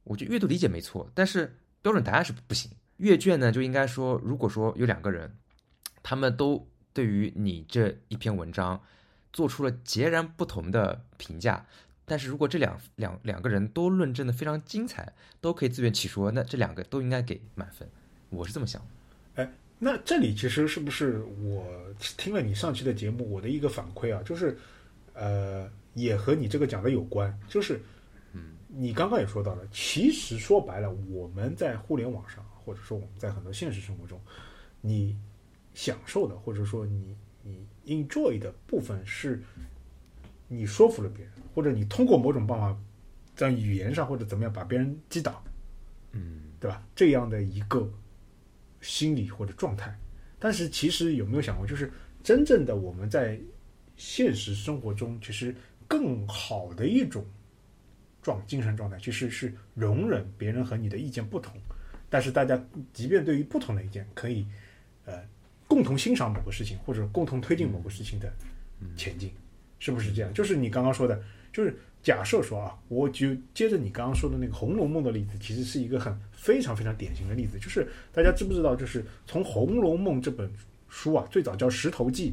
[0.04, 2.70] 我觉得阅读理解没错，但是标准答案是不行。
[2.96, 5.36] 阅卷呢就应该说，如果说有两个人，
[6.02, 8.80] 他们都对于你这一篇文章
[9.32, 11.66] 做出了截然不同的评价，
[12.04, 17.88] 但是如果这两两两个人都论证的非常精彩，都可以自圆其说，那这两个都应该给满分。
[18.30, 18.86] 我是这么想
[19.34, 19.52] 哎。
[19.84, 21.66] 那这里其实是不是我
[22.16, 24.56] 听了你上期的节目，我的一个反馈啊，就是，
[25.14, 27.80] 呃，也和你这个讲的有关，就是，
[28.32, 34.20] 嗯，你刚刚也说到了，其实说白了，我们在互联网上，或者说我们在很多现实生活中，
[34.80, 35.16] 你
[35.74, 39.42] 享受的，或者说你你 enjoy 的部分是，
[40.48, 42.78] 你说服了别人，或者你通过某种办法，
[43.34, 45.42] 在语言上或者怎么样把别人击倒，
[46.12, 46.86] 嗯，对吧？
[46.94, 47.90] 这样的一个
[48.80, 49.98] 心理或者状态。
[50.38, 53.40] 但是其实有没有想过，就是真正的我们在
[54.04, 55.54] 现实生活中，其实
[55.86, 57.24] 更好的一种
[58.20, 61.54] 状精神状态，其实是容忍别人和你的意见不同，
[62.10, 62.60] 但是大家
[62.92, 64.44] 即便对于不同的意见，可以
[65.04, 65.22] 呃
[65.68, 68.28] 共同欣赏某个事情，或者共同推进某个事情的
[68.96, 69.30] 前进，
[69.78, 70.34] 是不是这样？
[70.34, 77.56] 就是你刚刚说的，就是假设说啊，我就接着你刚刚说的那个《红楼梦》的例子，其实是一个很非常非常典型的例子。
[77.56, 80.52] 就是大家知不知道，就是从《红楼梦》这本
[80.88, 82.30] 书啊，最早叫《石头记》，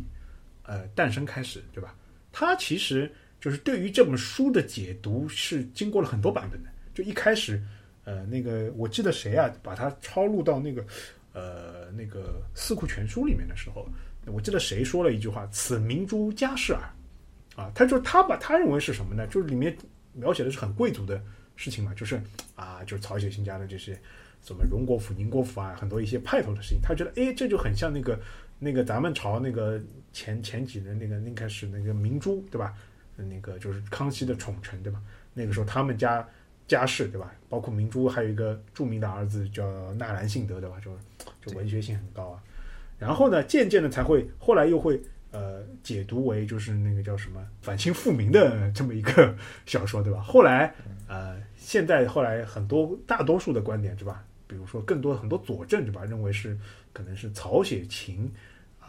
[0.69, 1.95] 呃，诞生开始，对吧？
[2.31, 6.69] 他其实就是对于这本书的解读是经过了很多版本的。
[6.93, 7.59] 就一开始，
[8.03, 10.85] 呃，那个我记得谁啊，把它抄录到那个
[11.33, 13.89] 呃那个《四库全书》里面的时候，
[14.27, 16.83] 我记得谁说了一句话：“此明珠家事耳。”
[17.57, 19.25] 啊，他就他把他认为是什么呢？
[19.27, 19.75] 就是里面
[20.13, 21.19] 描写的是很贵族的
[21.55, 22.21] 事情嘛，就是
[22.55, 23.99] 啊，就是曹雪芹家的这些
[24.45, 26.79] 什么荣国府、宁国府啊，很多一些派头的事情。
[26.79, 28.17] 他觉得，哎，这就很像那个
[28.59, 29.81] 那个咱们朝那个
[30.13, 32.73] 前前几任那个应该是那个明珠对吧？
[33.15, 35.01] 那个就是康熙的宠臣对吧？
[35.33, 36.27] 那个时候他们家
[36.67, 37.33] 家世对吧？
[37.49, 40.75] 包括明珠还有一个著名的儿子叫纳兰性德对吧？
[40.79, 40.91] 就
[41.45, 42.43] 就文学性很高啊。
[42.97, 45.01] 然后呢，渐渐的才会后来又会。
[45.31, 50.19] 呃，解读为就是那个叫什么反清复明的这么一个小说，对吧？
[50.25, 50.73] 后来，
[51.07, 54.25] 呃，现在后来很多大多数的观点，对吧？
[54.47, 56.03] 比如说更多很多佐证，对吧？
[56.03, 56.57] 认为是
[56.91, 58.27] 可能是曹雪芹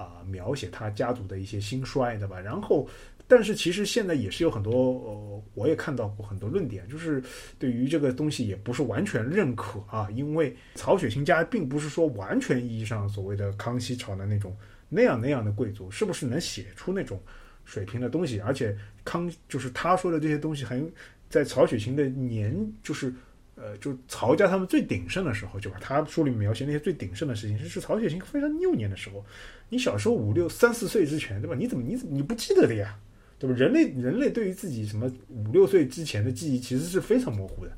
[0.03, 2.41] 啊、描写他家族的一些兴衰，对吧？
[2.41, 2.89] 然后，
[3.29, 7.23] 但是其实现在也是有很多，呃，我也看到过很多论点，就是
[7.59, 14.57] 对于这个东西也不是完全认可啊，因为曹雪芹家并不是说完全意义上所谓的康熙朝的那种。
[14.93, 17.23] 那样那样的贵族是不是能写出那种
[17.65, 18.41] 水平的东西？
[18.41, 20.93] 而且康就是他说的这些东西，很
[21.29, 23.15] 在曹雪芹的年，就是
[23.61, 29.23] 呃，就曹家他们最鼎盛的时候，就把他书里描写那些最鼎盛的事情，是曹雪芹非常幼年的时候。
[29.69, 31.55] 你小时候五六三四岁之前，对吧？
[31.55, 32.99] 你怎么你怎么你不记得的呀？
[33.39, 33.55] 对吧？
[33.55, 37.73] 人类人类对于自己什么五六岁之前的记忆，其实是非常模糊的。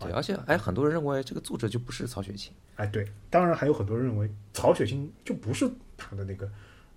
[0.00, 2.52] 对，而且哎，很多人认为这个作者就不是曹雪芹。
[2.76, 6.46] 哎，对，当然还有很多人认为曹雪芹就不是他的那个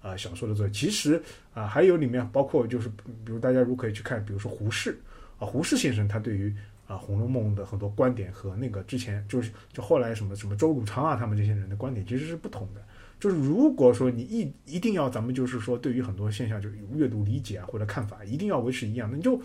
[0.01, 0.71] 啊、呃、小说的作者。
[0.73, 1.15] 其实
[1.53, 4.99] 啊、呃，还有里面包括就是，比如大家如果可以去看，比如说胡适
[5.39, 6.55] 啊，胡适先生他对于
[6.91, 12.81] 啊《红楼梦》的很多观点和那个之前就是就后来什么什么周汝昌啊他们这些人的观点其实是不同的。
[13.19, 19.39] 就是如果说你一一定要咱们就是说对于很多现象就阅读理解啊或者看法一定要维持一样，那你就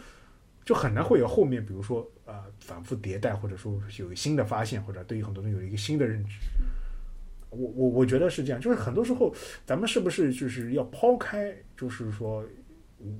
[0.64, 6.38] 就很难会有后面比如说、呃、反复迭代或者说有新的发现或者对于很多人有一个新的认知。
[7.51, 9.34] 我我我觉得是这样，就是很多时候
[9.64, 12.44] 咱们是不是就是要抛开，就是说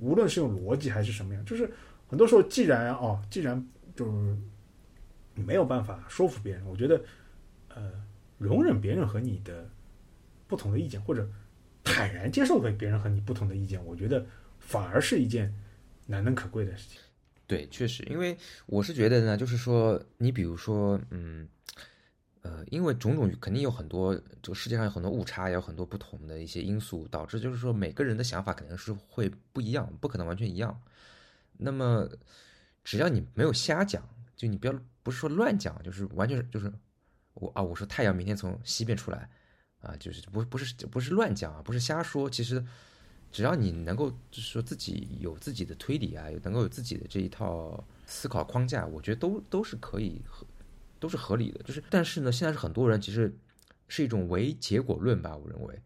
[0.01, 1.71] 无论是用逻辑还是什么样，就是
[2.07, 3.63] 很多时候既然哦，既然
[3.97, 4.37] 就是
[5.33, 7.03] 你没有办法说服别人，我觉得
[7.69, 7.91] 呃
[8.37, 9.67] 容忍别人和你的
[10.47, 11.27] 不同的意见，或者
[11.83, 14.25] 坦然接受和别人和你不同的意见，我觉得
[14.59, 15.53] 反而是一件
[16.05, 17.01] 难能可贵的事情。
[17.47, 21.47] 对，确实，因为我是觉得呢，就是说，你比如说，嗯，
[22.41, 30.77] 呃，因为种种肯定有很多，这个世界上有很多误差，也有很多不同的一些因素，导致就是说每个人的想法肯定是会不一样，不可能完全一样。
[31.57, 32.07] 那么
[32.87, 34.01] 只要你没有瞎讲，
[34.33, 34.73] 就你不要
[35.03, 36.71] 不是说乱讲，就是完全就是
[37.33, 39.29] 我啊，我说太阳明天从西边出来
[39.81, 42.29] 啊，就是不不是不是乱讲啊，不是瞎说。
[42.29, 42.65] 其实
[43.29, 50.47] 只要你能够就是说自己有自己的推理啊，有能够有自己的这一套思考框架，我觉得都都是可以和
[50.97, 51.61] 都是合理的。
[51.63, 53.37] 就是但是呢，现在是很多人其实
[53.89, 55.77] 是一种唯结果论吧，我认为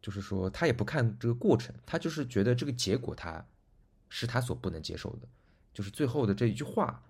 [0.00, 3.46] 就是说他也不看这个过程，他就是觉得这个结果他
[4.08, 5.28] 是他所不能接受的，
[5.78, 7.00] 就是最后的这一句话。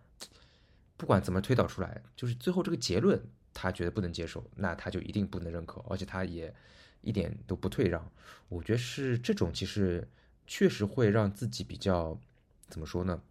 [0.99, 3.19] 不管怎么推导出来，就是最后这个结论，
[3.55, 6.55] 他觉得不能接受，那他就一定不能认可，而且他也
[7.01, 8.11] 一点都不退让。
[8.49, 10.07] 我觉得是这种，其实
[10.47, 12.21] 确实会让自己比较
[12.69, 13.23] 怎么说呢？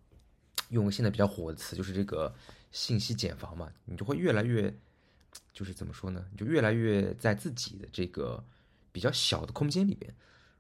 [0.70, 2.34] 用现在比较火的词，就是这个
[2.72, 4.74] 信息茧房嘛，你就会越来越，
[5.54, 6.26] 就是怎么说呢？
[6.32, 8.44] 你就越来越在自己的这个
[8.92, 10.12] 比较小的空间里边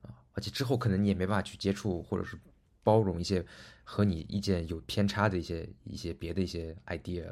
[0.01, 2.37] 啊，而且之后可能你也没办法去接触，或者是。
[2.83, 3.45] 包容一些
[3.89, 7.25] 和你意见有偏差的一些一些别的一些 idea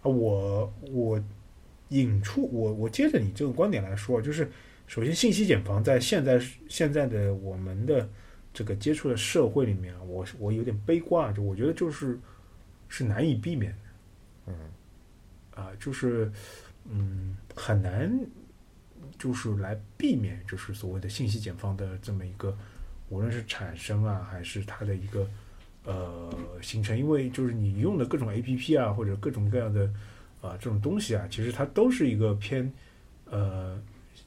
[0.00, 1.20] 啊，我我
[1.88, 4.48] 引出我我接着你这个观点来说，就是
[4.86, 8.08] 首先信息茧房在现在现在的我们的
[8.54, 12.16] 这个接触的社会里面，我我有点悲观啊，就我觉得就是
[12.88, 13.78] 是难以避免的，
[14.46, 14.54] 嗯，
[15.56, 16.30] 啊，就是
[16.88, 18.16] 嗯很难
[19.18, 22.56] 就是来避免就是所谓的信息茧房的这么一个。
[23.12, 25.28] 无论是产生啊，还是它的一个
[25.84, 29.84] 呃形成，因为就是你用的各种 A P P 啊，或者各种各样的
[30.40, 32.72] 啊这种东西啊，其实它都是一个偏
[33.26, 33.78] 呃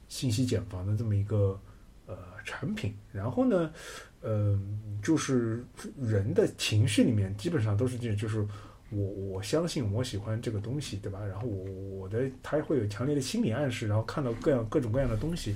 [0.07, 1.59] 信息茧房的这么一个
[2.05, 2.93] 呃产品。
[3.11, 3.73] 然后呢，
[4.21, 4.55] 呃，
[5.01, 5.65] 就是
[5.99, 8.45] 人的情绪里面基本上都是这，就是
[8.91, 11.25] 我我相信我喜欢这个东西，对吧？
[11.25, 11.63] 然后我
[12.01, 15.55] 我的他会有强烈的心理暗示，然后看到各样各种各样的东西，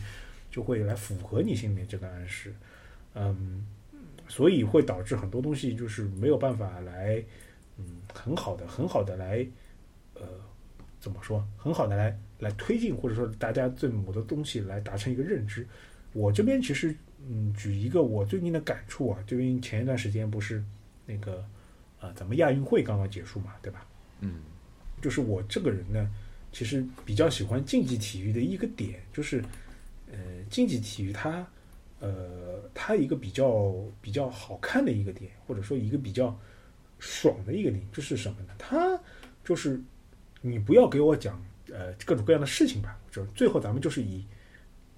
[0.49, 2.51] 就会来符合你心里面这个暗示。
[3.15, 3.65] 嗯，
[4.27, 7.21] 所以会导致很多东西就是没有办法来，
[7.77, 9.45] 嗯，很好的、很好的来，
[10.13, 10.21] 呃，
[10.99, 11.45] 怎么说？
[11.57, 15.67] 很好的来来推进，或者说大家对某的东西来达成一个认知。
[16.13, 16.95] 我这边其实，
[17.27, 20.63] 嗯，举一个我最近的感触啊，最近前一段时间不是
[21.05, 21.43] 那个
[21.99, 23.85] 啊，咱们亚运会刚刚结束嘛，对吧？
[24.21, 24.41] 嗯，
[25.01, 26.09] 就是我这个人呢，
[26.51, 29.43] 其实比较喜欢竞技体育的一个点，就是
[30.11, 30.17] 呃，
[30.49, 31.45] 竞技体育它。
[32.01, 36.33] 呃，它一个比较比较好看的一个点，或者说一个比较
[36.97, 38.53] 爽的一个点，就是什么呢？
[38.57, 38.97] 它
[39.43, 39.81] 就是
[40.41, 44.23] 你不要给我讲呃各种各样的事情吧，就最后咱们就是以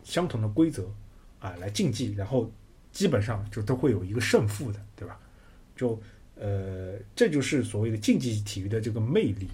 [0.04, 0.88] 相同的规则
[1.40, 2.52] 啊来竞技，然后
[2.92, 5.20] 基本上就都会有一个胜负的，对吧？
[5.76, 6.00] 就
[6.36, 9.48] 呃这就是所谓的竞技体育的这个魅力。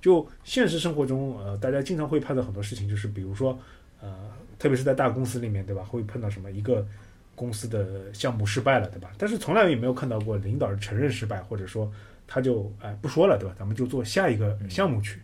[0.00, 3.56] 就现实生活中，呃，大家经常会碰到很多事情，就是比如说
[4.00, 4.32] 呃。
[4.58, 5.84] 特别是在大公司里面，对吧？
[5.84, 6.86] 会碰到什么一个
[7.34, 9.12] 公司的项目失败了，对吧？
[9.16, 11.88] 但是从来也没有看到过领导承认失败，或者说
[12.26, 13.54] 他就哎不说了，对吧？
[13.56, 15.20] 咱们就做下一个项目去，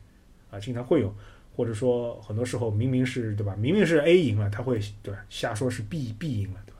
[0.50, 1.12] 啊，经常会有，
[1.56, 3.56] 或者说很多时候明明是对吧？
[3.58, 5.24] 明明是 A 赢了，他会对吧？
[5.28, 6.78] 瞎说是 B B 赢了，对吧？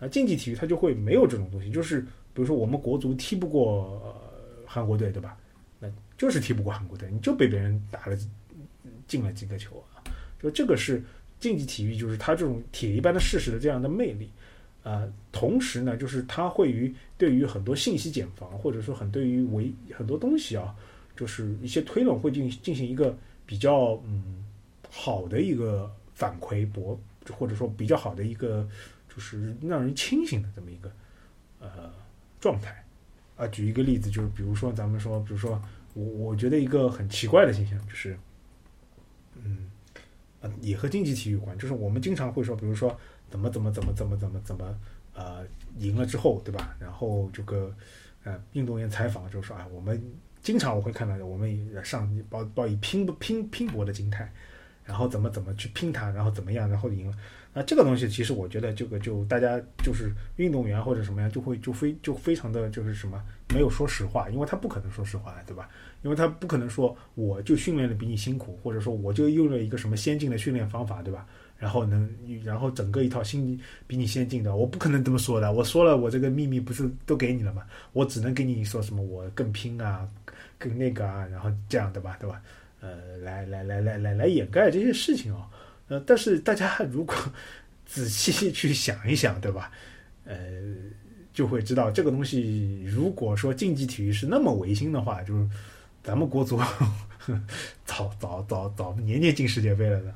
[0.00, 4.18] 啊，竞技体育它就会没有这种东西，就是比如说我们国足踢不过
[4.64, 5.36] 韩国队，对吧？
[5.78, 8.16] 那就是踢不过韩国队，你就被别人打了
[9.06, 10.00] 进了几个球啊，
[10.42, 11.02] 就这个是。
[11.40, 14.30] 竞技体育就是它这种铁一般的事实的这样的魅力，
[14.82, 20.76] 啊，同时呢，就是它会于对于很多信息茧房，或者说很对于为很多东西啊，
[21.16, 23.16] 就是一些推论会进进行一个
[23.46, 24.44] 比较嗯
[24.90, 28.68] 好的一个反馈博，或者说比较好的一个
[29.08, 30.92] 就是让人清醒的这么一个
[31.58, 31.90] 呃
[32.38, 32.84] 状态
[33.36, 33.46] 啊。
[33.48, 35.58] 举一个例子，就是比如说咱们说，比如说
[35.94, 38.14] 我我觉得一个很奇怪的现象就是，
[39.42, 39.69] 嗯。
[40.40, 44.78] 呃，也和竞技体育有关，就是我们经常会说，比如说怎么怎么怎么怎么怎么怎么，
[45.14, 45.44] 呃，
[45.78, 46.74] 赢了之后，对吧？
[46.80, 47.74] 然后这个
[48.24, 50.02] 呃，运动员采访就说啊，我们
[50.42, 54.32] 经常我会看到，我们上抱抱以拼不拼拼搏的心态，
[54.84, 57.16] 然后怎么怎么去拼它，然后怎么样，然后赢了。
[57.52, 63.20] 那这个东西其实我觉得这个就大家就是运动员或者什么样，就会就非就非常的就是什么
[63.52, 65.68] 没有说实话，因为他不可能说实话，对吧？
[66.02, 71.26] 因为他不可能说我就训练的比你辛苦，或者说我就用了一个什么先进的训练方法，对吧？
[71.58, 72.08] 然后能，
[72.42, 75.52] 然后整个一套新比你先进的，我不可能这么说的。
[75.52, 77.62] 我说了，我这个秘密不是都给你了吗？
[77.92, 80.08] 我只能给你说什么我更拼啊，
[80.56, 82.40] 更那个啊，然后这样的吧，对吧？
[82.80, 85.44] 呃，来来来来来来掩盖这些事情哦。
[85.88, 87.14] 呃，但是大家如果
[87.84, 89.70] 仔细去想一想，对吧？
[90.24, 90.36] 呃，
[91.34, 95.46] 就会知道这个东西，如果说竞技体育是那么唯心的话，就是。
[96.02, 96.58] 咱们国足
[97.84, 100.10] 早早早早年年进世界杯了的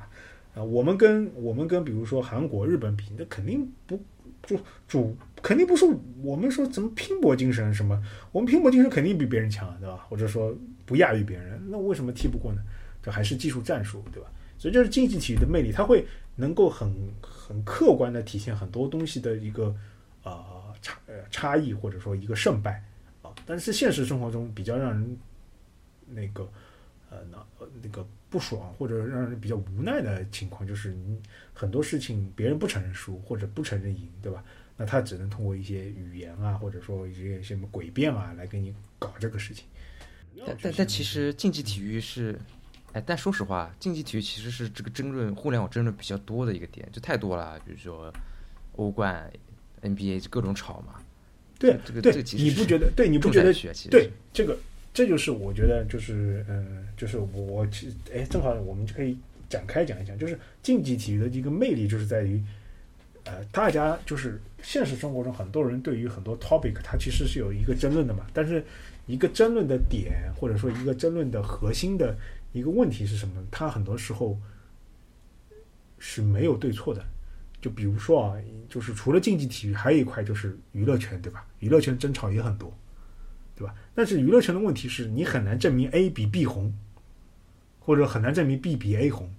[0.55, 3.99] 啊，我们跟我们跟比如说韩国、日本比，那肯定不
[4.45, 4.57] 就
[4.87, 5.85] 主肯定不是
[6.21, 10.05] 我们说怎么拼搏精神什么，我们拼搏精神肯定比别人强，对吧？
[10.09, 10.55] 或者说
[10.85, 12.61] 不亚于别人，那为什么踢不过呢？
[13.03, 14.29] 这还是技术战术，对吧？
[14.57, 16.05] 所以这是竞技体育的魅力，它会
[16.35, 16.89] 能够很
[17.21, 19.75] 很客观的体现很多东西的一个
[20.23, 20.43] 呃
[20.81, 22.81] 差呃差异，或者说一个胜败
[23.21, 23.29] 啊。
[23.45, 25.17] 但是现实生活中比较让人
[26.07, 26.49] 那个
[27.09, 31.19] 呃那呃那个不爽或者让人比较无奈的情况，就是你
[31.53, 34.43] 很多事情别人不承认输或者不承认赢，对吧？
[34.77, 39.63] 那他只能通过一些语言啊，或者说一些什么诡辩啊，来给你搞这个事情。
[40.45, 42.37] 但但但其实竞技体育是，
[42.91, 47.57] 哎，但说实话，竞技体育其实是这个争论互联网争论比较多的一个点，就太多了。
[47.65, 48.13] 比如说
[48.73, 49.31] 欧冠、
[49.81, 50.95] NBA 就各种吵嘛。
[51.57, 52.91] 对这个对这个其实你不觉得？
[52.93, 54.57] 对你不觉得其实对这个，
[54.95, 59.17] 这就是我觉得就是嗯、就是我其实哎，正好我们就可以
[59.49, 62.41] 展开讲一讲，就是竞技体育的一个魅力，就是在于
[63.25, 68.63] 呃，大家就是现实生活中很多人对于很多 topic，它其实是有一个争论的嘛，但是
[69.05, 72.17] 一个争论的点或者说一个争论的核心的
[72.53, 73.33] 一个问题是什么？
[73.51, 74.39] 它很多时候
[75.99, 77.03] 是没有对错的。
[77.61, 78.37] 就比如说啊，
[78.69, 81.45] 就是除了竞技体育，还有一块就是娱乐圈，对吧？
[81.59, 82.71] 娱乐圈争吵也很多，
[83.55, 83.73] 对吧？
[83.93, 86.73] 但是娱乐圈的问题是你很难证明 A 比 B 红，
[87.79, 89.33] 或者很难证明 B 比 A 红，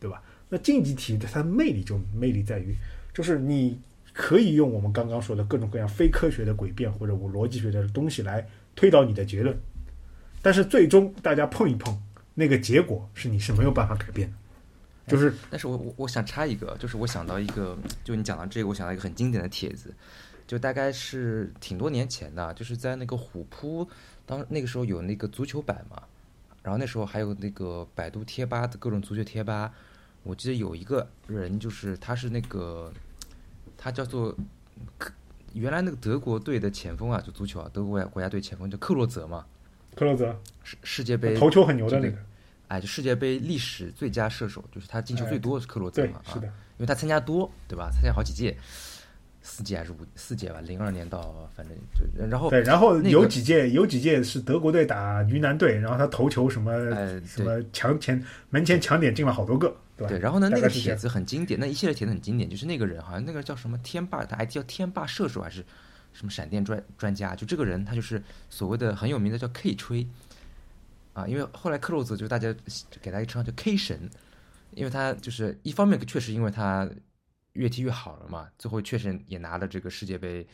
[0.00, 0.22] 对吧？
[0.48, 2.74] 那竞技体育的它的魅力就魅力在于，
[3.12, 3.78] 就是你
[4.12, 9.56] 可以用我们刚刚说的各种各样非科学的诡辩或者我逻辑学的东西来推导你的结论，
[10.40, 11.96] 但是最终大家碰一碰，
[12.34, 14.28] 那个结果是你是没有办法改变
[15.06, 19.94] 的，就是但是我我我想插一个，就是我想到一个，就你讲到这个，我想到一个很经典的帖子，
[20.48, 23.86] 就大概是挺多年前的，就是在那个虎扑，
[24.24, 26.02] 当那个时候有那个足球版嘛，
[26.62, 29.70] 然后那时候还有那个百度贴吧的各种足球贴吧，
[30.22, 32.90] 我记得有一个人就是他是那个，
[33.76, 34.34] 他叫做
[34.96, 35.12] 克，
[35.52, 39.44] 原来那个德国队的前锋啊，就足球啊，德国国家队前锋叫克洛泽嘛，
[39.94, 40.34] 克洛泽
[40.64, 42.16] 世世界杯头球很牛的那个，
[42.68, 46.46] 哎，就世界杯历史最佳射手，就是他进球最多的是克洛泽对嘛，，啊是的。
[46.78, 47.90] 因为他参加多，对吧？
[47.90, 48.56] 参加好几届，
[49.40, 50.60] 四届还是五四届吧？
[50.60, 60.08] 零二年到反正就然后对，然后那有几届有几届是德国队打云南队，然后他头球什么、呃什么强前门前抢点进了好多个，对吧？
[60.08, 65.64] 对，然后呢，那个帖子很经典，那一系列帖子很经典，就是那个人好像那个叫什么天霸，他 ID 叫天霸射手还是
[66.12, 67.34] 什么闪电专专家？
[67.34, 70.06] 就这个人，他就是所谓的很有名的叫 K 吹
[71.14, 72.54] 啊，因为后来克洛泽就大家
[73.00, 74.10] 给他一个称号叫 K 神，
[74.72, 76.88] 因为他就是一方面确实因为他
[77.54, 80.46] 越踢越好了嘛，最后确实也拿了这个世界杯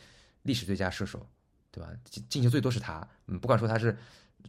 [0.43, 1.27] 历史最佳射手，
[1.71, 1.89] 对吧？
[2.29, 3.95] 进球最多是他，嗯，不管说他是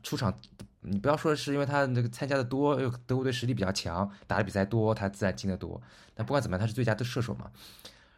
[0.03, 0.35] 出场，
[0.81, 5.81] 你不要说是因为他那个参加的多，又德国队实力比较强，打的比赛多，他自然进的多。
[6.15, 7.51] 但不管怎么样，他是最佳的射手嘛。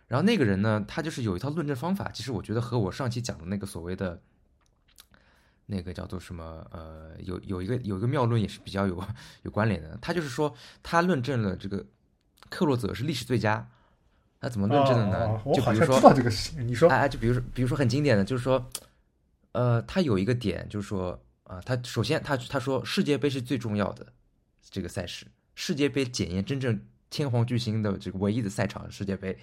[0.07, 4.21] 然后那个人呢，他就是有一套论证方法，其实我觉得和我上期讲的那个所谓的
[5.67, 9.03] 那个叫做什么呃，有有一个有一个妙论也是比较有
[9.43, 9.99] 有关联的。
[10.01, 11.87] 他就是说，他论证了这个
[12.49, 13.69] 克洛泽是历史最佳。
[14.41, 15.41] 他怎么论证的呢？
[15.55, 18.65] 就比如说知，道这个事情，你说哎哎，就比如说，比如说很经典的，就是说，
[19.53, 24.07] 呃，他有一个点，就是说，啊、他首先他他说世界杯是最重要的
[24.71, 26.81] 这个赛事，世界杯检验真正
[27.11, 29.37] 天皇巨星的这个唯一的赛场，世界杯，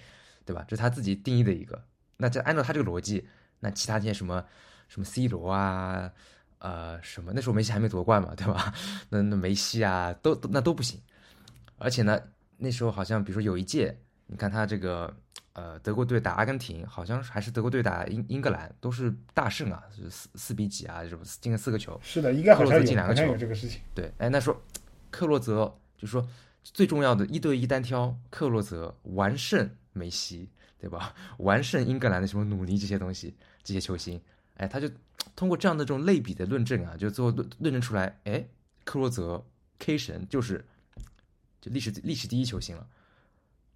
[0.44, 0.64] 对吧？
[0.66, 1.82] 这是他自己定义的一个。
[2.16, 3.28] 那这按照他这个逻辑，
[3.60, 4.42] 那其他这些什么
[4.88, 6.10] 什么 C 罗啊，
[6.60, 8.72] 呃，什么那时候梅西还没夺冠嘛，对吧？
[9.10, 10.98] 那那梅西啊，都都那都不行。
[11.76, 12.18] 而且呢，
[12.56, 15.14] 那时候好像比如说有一届，你看他这个
[15.52, 21.98] 呃德国队打阿根廷，好像还是德国队打英英格兰，都是大胜啊，就是四四比几啊，这种进了四个球。
[22.02, 23.80] 是的，应该好像有进两个球有这个事情。
[23.94, 24.60] 对，哎，那说
[25.10, 26.28] 克洛泽就说
[26.62, 31.14] 最重要的一对一单挑，克洛泽完胜梅西，对吧？
[31.38, 34.20] 完胜英格兰的什么努尼这些东西，这些球星，
[34.56, 34.90] 哎，他就
[35.36, 38.44] 通过这样的这种类比的论证啊，就最后论论证出来，哎，
[38.84, 39.46] 克洛泽
[39.78, 40.64] K 神就是
[41.60, 42.86] 就历史历史第一球星了。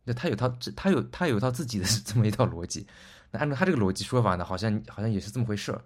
[0.05, 2.87] 那他有套这他有他有一套自己的 这么一套逻辑，
[3.31, 5.85] 那按照他这个逻辑说法呢，好像好像也是这么回事儿。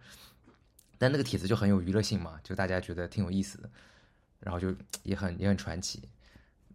[0.98, 3.70] 但那个帖子就很有娱乐性嘛，就大家觉得挺有意思的。
[4.40, 6.02] 然后就也很也很传奇。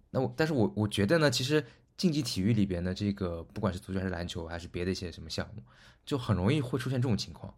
[0.09, 1.63] 那我但是我我觉得呢，其实
[1.97, 5.61] 竞技体育里边的这个，不管是足球还是篮球，还是别的一些什么项目，
[6.03, 7.53] 就很容易会出现这种情况，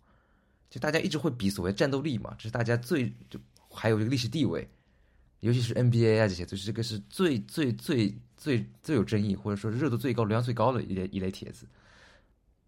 [0.70, 4.70] 就大家一直会比所谓战斗力嘛，这是大家最就还有这个历史地位，
[5.40, 11.68] 尤其是 NBA 啊这些，就是这个是最最最最最有争议或者说热度最高、流量最高的一类一类帖子。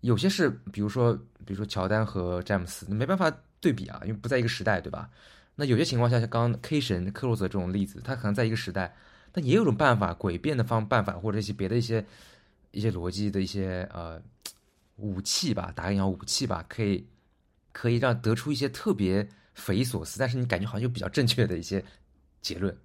[0.02, 5.10] 有些是比如说比如说乔丹和詹姆斯，你没办法对比啊，因为不在一个时代，对吧？
[5.56, 8.96] 那有些情况下，像刚刚 K 神克洛泽这种例子，他可能在一个时代，
[9.32, 12.06] 但也有种办法，诡辩的方办法，或者一些别的一些
[12.72, 14.22] 一些逻辑的一些呃
[14.98, 17.08] 武器吧，打个引号武器吧，可以
[17.72, 21.84] 可以让得出一些特别匪夷所思，但是你感觉好像又比较正确的一些
[22.42, 22.76] 结论。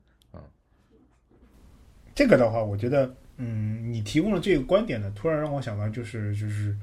[2.19, 6.77] 这个的话，我觉得，嗯，你提供的这个观点呢，突然让我想到，就是就是，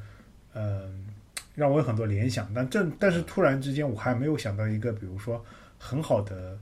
[0.53, 1.05] 嗯、
[1.53, 2.49] 让我有很多联想。
[2.55, 5.43] 但正但是突然之间，我还没有想到一个，比如说
[5.77, 6.57] 很好的、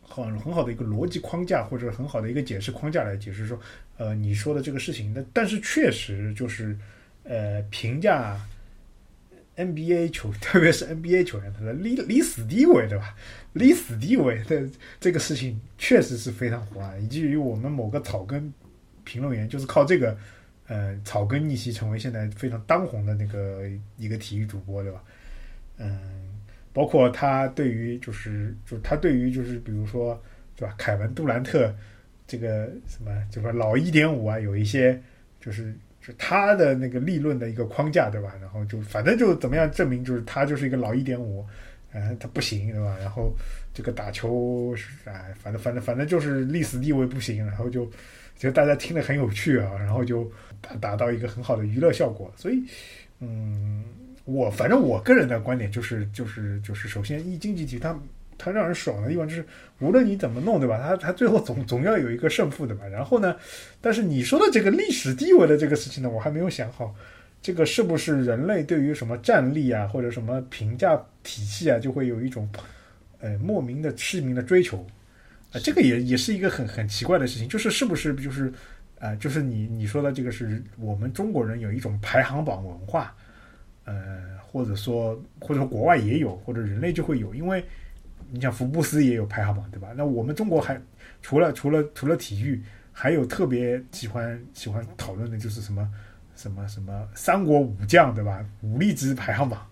[0.00, 3.58] 很很好的一个逻辑框架，或者很好的一个解释框架来解释说，
[3.96, 5.12] 呃，你说的这个事情。
[5.12, 6.78] 那但是确实就是，
[7.24, 8.40] 呃，评价
[9.56, 13.14] NBA 球， 特别是 NBA 球员，他的历历史地位，对吧？
[13.52, 18.52] 历史地位的这个事情确实是非常火啊，以至于我们某个草根
[19.04, 20.16] 评论员就是靠这个
[20.66, 25.02] 呃草根逆袭成为现在非常当红的那个一个体育主播，对吧？
[25.78, 26.00] 嗯，
[26.72, 30.20] 包括他对于就是就他对于就是比如说
[30.56, 31.72] 对吧，凯文杜兰特
[32.26, 35.00] 这个什么就是说老一点五啊，有一些
[35.40, 35.72] 就是。
[36.04, 38.34] 是他的那个立论的一个框架，对吧？
[38.38, 41.42] 然后就反正就怎么样证明，就是他就是一个老一点五，
[41.94, 42.94] 嗯，他不行，对吧？
[43.00, 43.34] 然后
[43.72, 44.74] 这个打球
[45.06, 47.90] 哎，反正反正反正就是历史地位不行，然后就
[48.36, 50.30] 就大家听得很有趣啊，然后就
[50.60, 52.30] 达达到一个很好的娱乐效果。
[52.36, 52.62] 所以，
[53.20, 53.82] 嗯，
[54.26, 57.98] 我反正我个人的观点就是就是就是，首先一经济体它
[58.38, 59.44] 它让人爽的地方就是，
[59.78, 60.78] 无论你怎么弄，对吧？
[60.80, 62.86] 它它最后总总要有一个胜负，对吧？
[62.86, 63.36] 然后呢，
[63.80, 66.94] 但是你说的这个历史地位的这个事情呢，我还没有想好。
[67.42, 72.48] 这个是不是人类对于什么战力啊，或者什么评价体系啊，就会有一种
[73.20, 74.86] 呃莫名的痴迷的追求
[75.52, 78.52] 啊、这个也也是一个很很奇怪的事情，就是是不是就是
[78.98, 83.14] 啊、就是你你说的这个是我们中国人有一种排行榜文化，
[83.84, 87.62] 呃，或者说或者说国外也有，或者人类就会有，因为
[88.34, 89.88] 你像福布斯也有排行榜，对吧？
[89.96, 90.80] 那我们中国还
[91.22, 92.60] 除了除了除了体育，
[92.92, 95.88] 还有特别喜欢喜欢讨论的就是什么。
[96.36, 98.44] 什么什么三国武将对吧？
[98.62, 99.64] 武力值排行榜，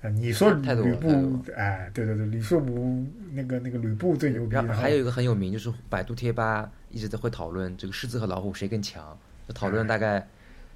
[0.00, 9.16] 呃，你说吕布哎，对对对，你说武那个那个吕布最牛逼，然后还有一个很有名，就是百度贴吧一直在会讨论这个狮子和老虎谁更强，
[9.46, 10.26] 就讨论大概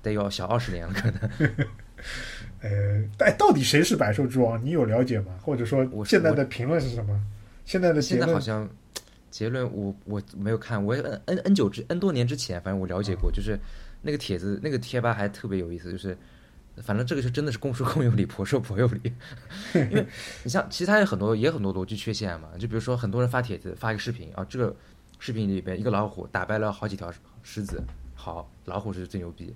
[0.01, 1.20] 得有小二十年了，可能。
[2.62, 4.64] 呃，哎，到底谁是百兽之王？
[4.64, 5.32] 你有了解吗？
[5.43, 7.20] 或者说我现在的评论是什么？
[7.64, 8.68] 现在的结现在好像
[9.30, 13.58] 结论我我没有看，我 N N N 久之 N 多年之前，反正我了解过，就是
[14.02, 16.16] 那个帖子那个贴吧还特别有意思，就是
[16.82, 19.12] 反正这个是真的是公说公有理，婆说婆有理，
[19.74, 20.06] 因为
[20.42, 24.74] 你像其实它有很多也很多逻辑缺陷嘛，就比如说很多人发帖子发一个视频啊，这个
[25.18, 27.82] 视频里边一个老虎打败了好几条狮子，
[28.14, 29.54] 好老虎是最牛逼，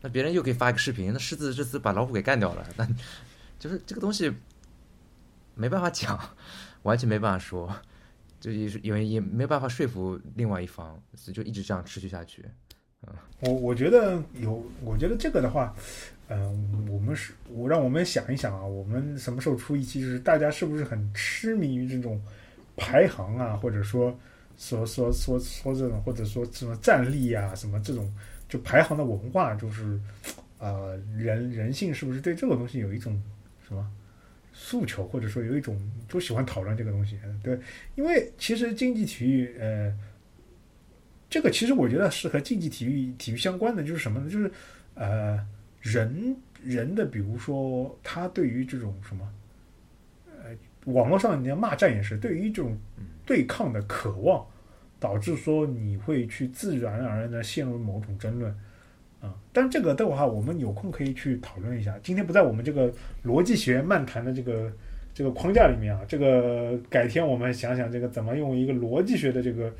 [0.00, 2.88] 那别人又可以发一个视频，那狮子这次把老虎给干掉了，那
[3.58, 4.32] 就是这个东西
[5.54, 6.18] 没办法讲，
[6.82, 7.74] 完全没办法说。
[8.40, 12.44] 就也是因为也没办法说服另外一方，所以就一直这样持续下去。
[13.06, 15.72] 嗯我我觉得有，我觉得这个的话，
[16.28, 22.20] 嗯、我们是我让我们想一想啊，我们什么时候出一期，就是大家是不是很痴迷于这种
[22.76, 24.16] 排行啊，或者说
[24.56, 28.12] 说说说说这种，或者说什么战力啊，什么这种
[28.48, 30.00] 就排行的文化，就是
[30.58, 33.20] 呃人人性是不是对这个东西有一种
[33.66, 33.88] 什么
[34.52, 35.76] 诉求，或者说有一种
[36.08, 37.18] 就喜欢讨论这个东西？
[37.42, 37.58] 对，
[37.94, 39.92] 因为其实竞技体育，呃。
[41.30, 44.28] 这个其实我觉得是和竞技体育体育相关的，就是什么呢？
[44.28, 44.52] 就是
[44.92, 45.42] 呃，
[45.80, 49.26] 人人的，比如说他对于这种什么，
[50.26, 50.50] 呃，
[50.92, 52.76] 网络上你要骂战也是，对于这种
[53.24, 54.46] 对抗的渴望，
[55.00, 58.54] 导致说你会去自然而然的陷入某种争论。
[59.22, 61.96] 啊、但这个的话，我们有空可以去讨论一下。
[62.02, 62.92] 今天不在我们这个
[63.24, 64.70] 逻辑学漫谈的这个
[65.14, 69.72] 这个框架里面啊，这个改天我们想想这个怎么用一个逻辑学的这个，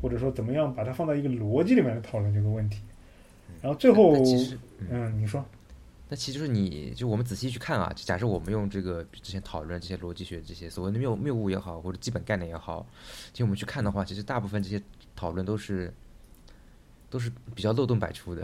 [0.00, 2.80] 或者说怎么样把它放到一个逻辑里面来讨论这个问题。
[3.60, 4.14] 然后最后
[4.88, 5.44] 嗯，你说，
[6.08, 12.86] 那其实就是你就我们仔细去看啊，就假设我们用这个之前讨论这些逻辑学这些所谓的谬谬误也好，或者基本概念也好，
[13.32, 14.80] 其实我们去看的话，其实大部分这些
[15.16, 15.92] 讨论都是
[17.14, 18.42] 都是比较漏洞百出的。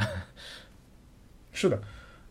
[1.51, 1.83] 是的，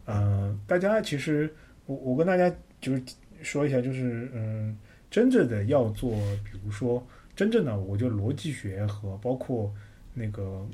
[0.06, 1.54] 呃，大家其实
[1.86, 3.04] 我我跟大家就是
[3.42, 4.78] 说一下，就是嗯，
[5.12, 6.12] 真正的要做，
[6.46, 9.70] 比如说真正的，我觉得逻辑学和包括
[10.14, 10.66] 那个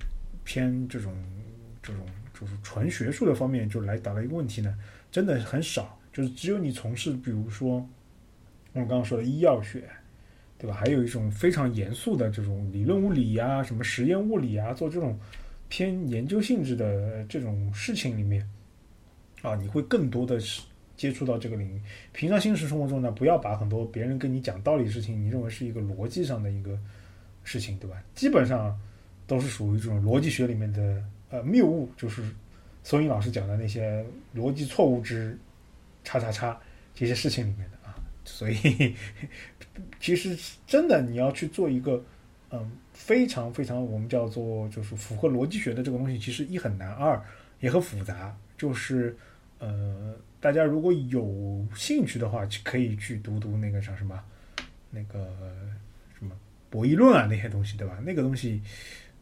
[0.43, 1.11] 偏这种
[1.81, 2.05] 这种
[2.39, 4.77] 就是纯学术的方面，就来达到一个问题呢，
[5.11, 7.77] 真的很少，就是只有你从事，比如说
[8.73, 9.89] 我们刚刚说的医药学。
[10.57, 10.73] 对吧？
[10.73, 15.19] 还有一种非常严肃的这种理论物理呀、什么实验物理啊，做这种
[15.69, 18.47] 偏研究性质的这种事情里面，
[19.41, 20.61] 啊，你会更多的是
[20.95, 21.81] 接触到这个领域。
[22.13, 26.77] 平常现实生活中呢，不要把很多别人跟你讲道理的事情，你认为是一个逻辑上的一个
[27.43, 28.01] 事情，对吧？
[28.13, 28.79] 基本上
[29.27, 32.23] 都是属于这种逻辑学里面的呃谬误，就是
[32.83, 34.05] 索引老师讲的那些
[34.35, 35.37] 逻辑错误之
[36.03, 36.57] 叉叉叉
[36.93, 37.95] 这些事情里面的啊。
[38.23, 38.95] 所以
[39.99, 42.03] 其实真的你要去做一个
[42.51, 47.21] 嗯非常非常我们叫做就是符合逻辑学的这个东西，其实一很难，二
[47.59, 49.15] 也很复杂，就是
[49.59, 50.15] 呃。
[50.41, 54.23] 大家如果有兴趣的话，可以去读读那个叫什么，
[54.91, 55.27] 那个
[56.15, 56.35] 什么
[56.69, 57.97] 博弈论啊那些东西，对吧？
[58.05, 58.61] 那个东西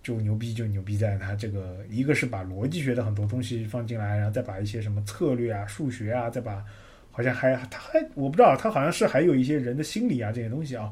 [0.01, 6.61] 就牛逼，就牛逼在它这个一个是把逻辑学的很多东西放进来，然后再把一些什么策略啊、数学啊，再把
[7.09, 10.91] 好像还他还我不知道，他好像是还有一些人的心理啊这些东西啊，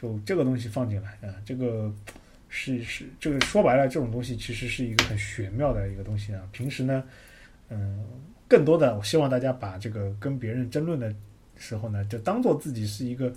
[0.00, 1.92] 就这个东西放进来啊，这个
[2.48, 6.42] 是是这个说白了，这种东西其实是一个很玄妙的一个东西啊。
[6.52, 7.04] 平时呢，
[7.68, 8.04] 嗯。
[8.48, 11.12] 更多的，我希望大家把这个跟别人争论的
[11.56, 13.32] 时候呢，就当做自己是一个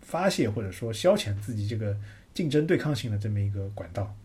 [0.00, 1.94] 发泄或者说消遣自己这个
[2.32, 4.16] 竞争对抗性的这么一个管道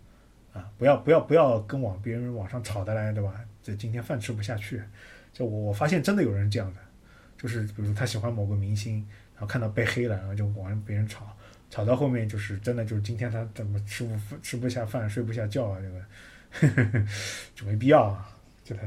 [0.54, 3.36] 啊，不要不要不要跟往别人网上吵的来，对吧？
[3.62, 4.82] 这今天饭吃不下去。
[5.34, 6.80] 就我我发现真的有人这样的，
[7.38, 9.06] 就是比如他喜欢某个明星，
[9.42, 11.36] 然后看到被黑了，然后就往别人吵，
[11.72, 15.90] 吵到后面就是真的就是今天他怎么吃不吃不下饭，睡不下觉啊，这
[16.70, 17.06] 个
[17.56, 18.30] 就没必要啊，
[18.64, 18.84] 就他？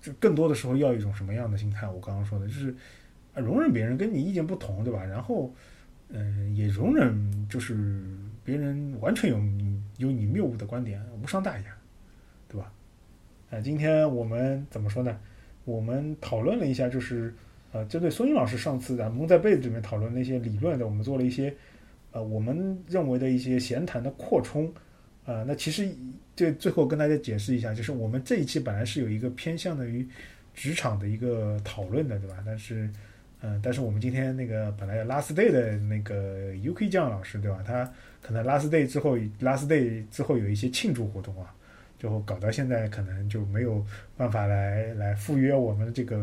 [0.00, 1.86] 就更多的时候要一种什么样的心态？
[1.88, 2.74] 我刚刚说的就是，
[3.36, 5.04] 容忍别人跟你意见不同，对吧？
[5.04, 5.54] 然后，
[6.08, 8.02] 嗯，也容忍就是
[8.44, 9.36] 别人完全有
[9.98, 11.76] 有你谬误的观点，无伤大雅，
[12.48, 12.72] 对吧？
[13.52, 15.16] 啊，今天我们怎么说呢？
[15.64, 17.32] 我们讨论了一下，就是
[17.72, 21.54] 呃，针对孙英老师上次在蒙在被子里面讨论那些理论的，我们做了一些
[22.12, 24.72] 呃，我们认为的一些闲谈的扩充。
[25.24, 25.88] 啊，那其实
[26.36, 30.06] 就最后跟大家解释一下，就是我们这一期本来是有一个偏向的于
[30.54, 32.36] 职场的一个讨论的，对吧？
[32.46, 32.88] 但是，
[33.40, 37.60] 嗯，但是我们今天那个本来 last day 的那个 UK 酱老师，对吧？
[37.66, 37.92] 他
[38.22, 41.52] 可能 last day 之后，last day 之后有一些庆祝活动啊，
[41.98, 43.84] 就搞到现在可能就没有
[44.16, 46.16] 办法来来赴约我们这个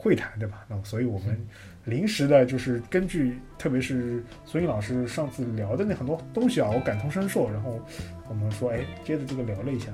[0.00, 0.64] 会谈，对吧？
[0.68, 1.46] 那么，所以我们。
[1.86, 7.50] 临时的，就是根据，特别是孙颖老师上次聊的那很多东西啊，我感同身受。
[7.50, 7.80] 然后
[8.28, 9.90] 我们说，哎，接着这个聊了一下，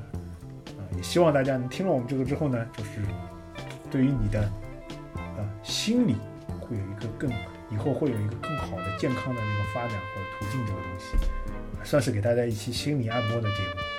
[0.76, 2.90] 啊，也希望大家能听了我们这个之后呢，就是
[3.88, 4.50] 对于你的
[5.14, 6.16] 呃心理
[6.60, 7.30] 会有一个更
[7.70, 11.16] 以后会有一个更好的健康的那个发展或者途径，这个东西
[11.84, 13.95] 算是给大家一期心理按摩的节目。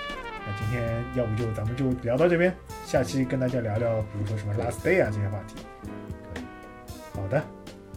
[0.48, 2.54] 那今天要不就咱们就聊到这边，
[2.86, 5.56] 下期跟大家聊聊，比如说什么 last day 啊这些话题。
[7.12, 7.44] 好的。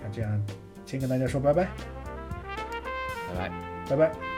[0.04, 0.45] 那这样，
[0.86, 1.68] 先跟大家说拜拜，
[3.30, 3.52] 拜拜，
[3.89, 4.30] 拜拜。